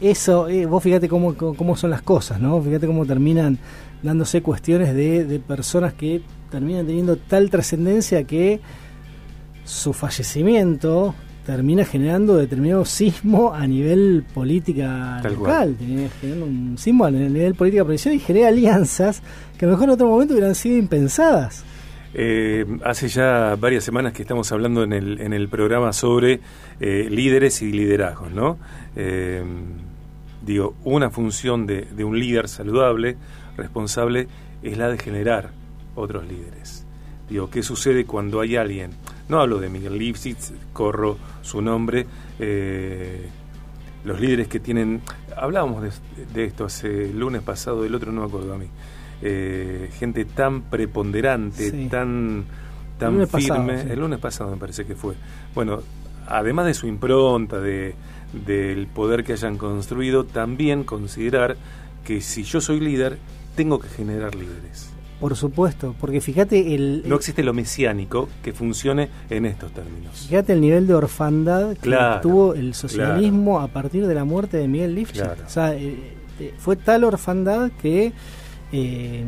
eso, 0.00 0.48
eh, 0.48 0.66
vos 0.66 0.82
fíjate 0.82 1.08
cómo, 1.08 1.34
cómo, 1.34 1.76
son 1.76 1.90
las 1.90 2.02
cosas, 2.02 2.40
¿no? 2.40 2.62
Fíjate 2.62 2.86
cómo 2.86 3.04
terminan 3.04 3.58
dándose 4.02 4.40
cuestiones 4.40 4.94
de, 4.94 5.24
de 5.24 5.38
personas 5.40 5.94
que 5.94 6.22
terminan 6.50 6.86
teniendo 6.86 7.16
tal 7.16 7.50
trascendencia 7.50 8.24
que 8.24 8.60
su 9.64 9.92
fallecimiento 9.92 11.14
termina 11.44 11.84
generando 11.84 12.36
determinado 12.36 12.84
sismo 12.84 13.52
a 13.54 13.66
nivel 13.66 14.24
política 14.34 15.20
Tal 15.22 15.34
local, 15.34 15.76
generando 15.78 16.46
un 16.46 16.76
sismo 16.78 17.04
a 17.04 17.10
nivel 17.10 17.54
política 17.54 17.84
provincial 17.84 18.14
y 18.14 18.20
genera 18.20 18.48
alianzas 18.48 19.22
que 19.58 19.64
a 19.64 19.68
lo 19.68 19.74
mejor 19.74 19.88
en 19.88 19.94
otro 19.94 20.08
momento 20.08 20.34
hubieran 20.34 20.54
sido 20.54 20.76
impensadas. 20.76 21.64
Eh, 22.18 22.64
hace 22.82 23.08
ya 23.08 23.56
varias 23.60 23.84
semanas 23.84 24.14
que 24.14 24.22
estamos 24.22 24.50
hablando 24.50 24.82
en 24.82 24.94
el, 24.94 25.20
en 25.20 25.34
el 25.34 25.48
programa 25.48 25.92
sobre 25.92 26.40
eh, 26.80 27.08
líderes 27.10 27.60
y 27.60 27.70
liderazgos, 27.72 28.32
¿no? 28.32 28.56
Eh, 28.96 29.44
digo, 30.40 30.74
una 30.84 31.10
función 31.10 31.66
de, 31.66 31.82
de 31.82 32.04
un 32.04 32.18
líder 32.18 32.48
saludable, 32.48 33.18
responsable, 33.58 34.28
es 34.62 34.78
la 34.78 34.88
de 34.88 34.96
generar 34.96 35.50
otros 35.94 36.26
líderes. 36.26 36.86
Digo, 37.28 37.50
¿qué 37.50 37.62
sucede 37.62 38.06
cuando 38.06 38.40
hay 38.40 38.56
alguien? 38.56 38.92
No 39.28 39.40
hablo 39.40 39.58
de 39.58 39.68
Miguel 39.68 39.98
Lipsitz, 39.98 40.52
corro 40.72 41.18
su 41.42 41.60
nombre, 41.60 42.06
eh, 42.38 43.28
los 44.04 44.20
líderes 44.20 44.48
que 44.48 44.58
tienen... 44.58 45.02
Hablábamos 45.36 45.84
de, 46.32 46.44
esto 46.44 46.64
hace 46.64 47.10
el 47.10 47.18
lunes 47.18 47.42
pasado, 47.42 47.84
el 47.84 47.94
otro 47.94 48.10
no 48.10 48.22
me 48.22 48.26
acuerdo 48.28 48.54
a 48.54 48.58
mí. 48.58 48.68
Eh, 49.22 49.90
gente 49.98 50.24
tan 50.24 50.62
preponderante, 50.62 51.70
Sí. 51.70 51.88
tan, 51.90 52.44
tan 52.98 53.20
El 53.20 53.26
firme. 53.26 53.48
pasado, 53.48 53.82
sí. 53.82 53.88
El 53.90 54.00
lunes 54.00 54.18
pasado 54.18 54.50
me 54.50 54.56
parece 54.58 54.84
que 54.84 54.94
fue. 54.94 55.14
Bueno, 55.54 55.80
además 56.26 56.66
de 56.66 56.74
su 56.74 56.86
impronta, 56.86 57.58
de, 57.60 57.94
del 58.46 58.86
poder 58.88 59.24
que 59.24 59.32
hayan 59.32 59.56
construido, 59.56 60.24
también 60.24 60.84
considerar 60.84 61.56
que 62.04 62.20
si 62.20 62.42
yo 62.42 62.60
soy 62.60 62.80
líder, 62.80 63.18
tengo 63.54 63.78
que 63.80 63.88
generar 63.88 64.34
líderes. 64.34 64.90
Por 65.18 65.34
supuesto, 65.34 65.94
porque 65.98 66.20
fíjate 66.20 66.74
el, 66.74 67.02
No 67.06 67.16
existe 67.16 67.42
lo 67.42 67.54
mesiánico 67.54 68.28
que 68.44 68.52
funcione 68.52 69.08
en 69.30 69.46
estos 69.46 69.72
términos. 69.72 70.26
Fíjate 70.28 70.52
el 70.52 70.60
nivel 70.60 70.86
de 70.86 70.92
orfandad 70.92 71.70
que 71.70 71.80
Claro, 71.80 72.20
tuvo 72.20 72.52
el 72.54 72.74
socialismo 72.74 73.60
a 73.60 73.68
partir 73.68 74.06
de 74.06 74.14
la 74.14 74.24
muerte 74.24 74.58
de 74.58 74.68
Miguel 74.68 74.94
Lifchit. 74.94 75.22
Claro. 75.22 75.42
O 75.46 75.48
sea, 75.48 75.72
eh, 75.74 75.96
eh, 76.38 76.52
fue 76.58 76.76
tal 76.76 77.04
orfandad 77.04 77.70
que 77.80 78.12
eh, 78.72 79.24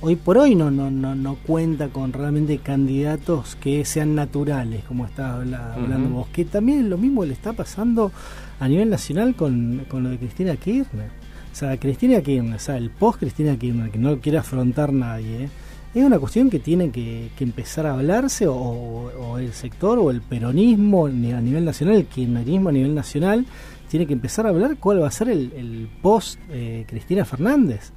hoy 0.00 0.16
por 0.16 0.38
hoy 0.38 0.54
no, 0.54 0.70
no, 0.70 0.90
no, 0.90 1.14
no 1.14 1.36
cuenta 1.46 1.88
con 1.88 2.12
realmente 2.12 2.58
candidatos 2.58 3.56
que 3.56 3.84
sean 3.84 4.14
naturales, 4.14 4.84
como 4.84 5.06
estás 5.06 5.34
habla- 5.36 5.74
hablando 5.74 6.10
vos. 6.10 6.28
Que 6.32 6.44
también 6.44 6.90
lo 6.90 6.98
mismo 6.98 7.24
le 7.24 7.32
está 7.32 7.52
pasando 7.52 8.12
a 8.60 8.68
nivel 8.68 8.90
nacional 8.90 9.34
con, 9.34 9.84
con 9.88 10.02
lo 10.02 10.10
de 10.10 10.18
Cristina 10.18 10.56
Kirchner. 10.56 11.08
O 11.52 11.56
sea, 11.56 11.76
Cristina 11.78 12.20
Kirchner, 12.20 12.56
o 12.56 12.58
sea, 12.58 12.76
el 12.76 12.90
post 12.90 13.20
Cristina 13.20 13.56
Kirchner, 13.56 13.90
que 13.90 13.98
no 13.98 14.10
lo 14.10 14.20
quiere 14.20 14.38
afrontar 14.38 14.92
nadie, 14.92 15.44
¿eh? 15.44 15.48
Es 15.94 16.04
una 16.04 16.18
cuestión 16.18 16.50
que 16.50 16.58
tiene 16.58 16.90
que, 16.90 17.30
que 17.36 17.44
empezar 17.44 17.86
a 17.86 17.94
hablarse, 17.94 18.46
o, 18.46 18.54
o 18.54 19.38
el 19.38 19.52
sector, 19.52 19.98
o 19.98 20.10
el 20.10 20.22
peronismo 20.22 21.08
ni 21.08 21.32
a 21.32 21.40
nivel 21.40 21.64
nacional, 21.64 21.96
el 21.96 22.06
kirchnerismo 22.06 22.68
a 22.68 22.72
nivel 22.72 22.94
nacional, 22.94 23.46
tiene 23.88 24.06
que 24.06 24.12
empezar 24.12 24.46
a 24.46 24.48
hablar 24.48 24.76
cuál 24.78 25.00
va 25.02 25.06
a 25.06 25.10
ser 25.12 25.28
el, 25.28 25.52
el 25.56 25.88
post 26.02 26.40
eh, 26.50 26.84
Cristina 26.88 27.24
Fernández. 27.24 27.92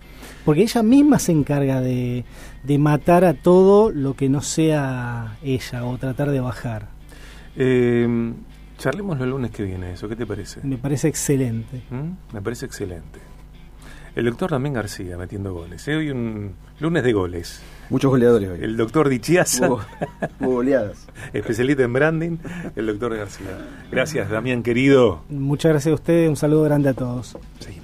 Porque 0.46 0.62
ella 0.62 0.84
misma 0.84 1.18
se 1.18 1.32
encarga 1.32 1.82
de, 1.82 2.24
de 2.64 2.78
matar 2.78 3.26
a 3.26 3.34
todo 3.34 3.92
lo 3.92 4.14
que 4.16 4.30
no 4.30 4.42
sea 4.42 5.38
ella, 5.42 5.86
o 5.86 5.98
tratar 5.98 6.30
de 6.30 6.40
bajar. 6.40 6.90
Eh, 7.56 8.34
charlemos 8.78 9.20
el 9.20 9.32
lunes 9.32 9.50
que 9.50 9.64
viene 9.64 9.94
eso, 9.94 10.08
¿qué 10.08 10.16
te 10.16 10.28
parece? 10.28 10.62
Me 10.62 10.78
parece 10.78 11.08
excelente. 11.08 11.82
¿Mm? 11.90 12.34
Me 12.36 12.42
parece 12.44 12.68
excelente. 12.68 13.20
El 14.16 14.26
doctor 14.26 14.52
Damián 14.52 14.74
García 14.74 15.18
metiendo 15.18 15.54
goles. 15.54 15.88
¿eh? 15.88 15.96
Hoy 15.96 16.12
un 16.12 16.54
lunes 16.80 17.04
de 17.04 17.14
goles. 17.14 17.62
Muchos 17.90 18.10
goleadores 18.12 18.50
hoy. 18.50 18.60
El 18.64 18.76
doctor 18.78 19.08
Dichiasa, 19.10 19.68
Hubo, 19.68 19.82
hubo 20.42 20.52
goleadas. 20.56 21.08
especialista 21.34 21.84
en 21.84 21.94
branding, 21.94 22.38
el 22.76 22.88
doctor 22.88 23.16
García. 23.16 23.48
Gracias, 23.92 24.30
Damián 24.30 24.62
querido. 24.64 25.22
Muchas 25.30 25.72
gracias 25.72 25.92
a 25.92 25.96
ustedes, 25.96 26.30
un 26.30 26.36
saludo 26.36 26.64
grande 26.64 26.90
a 26.90 26.94
todos. 26.94 27.38
Sí. 27.60 27.77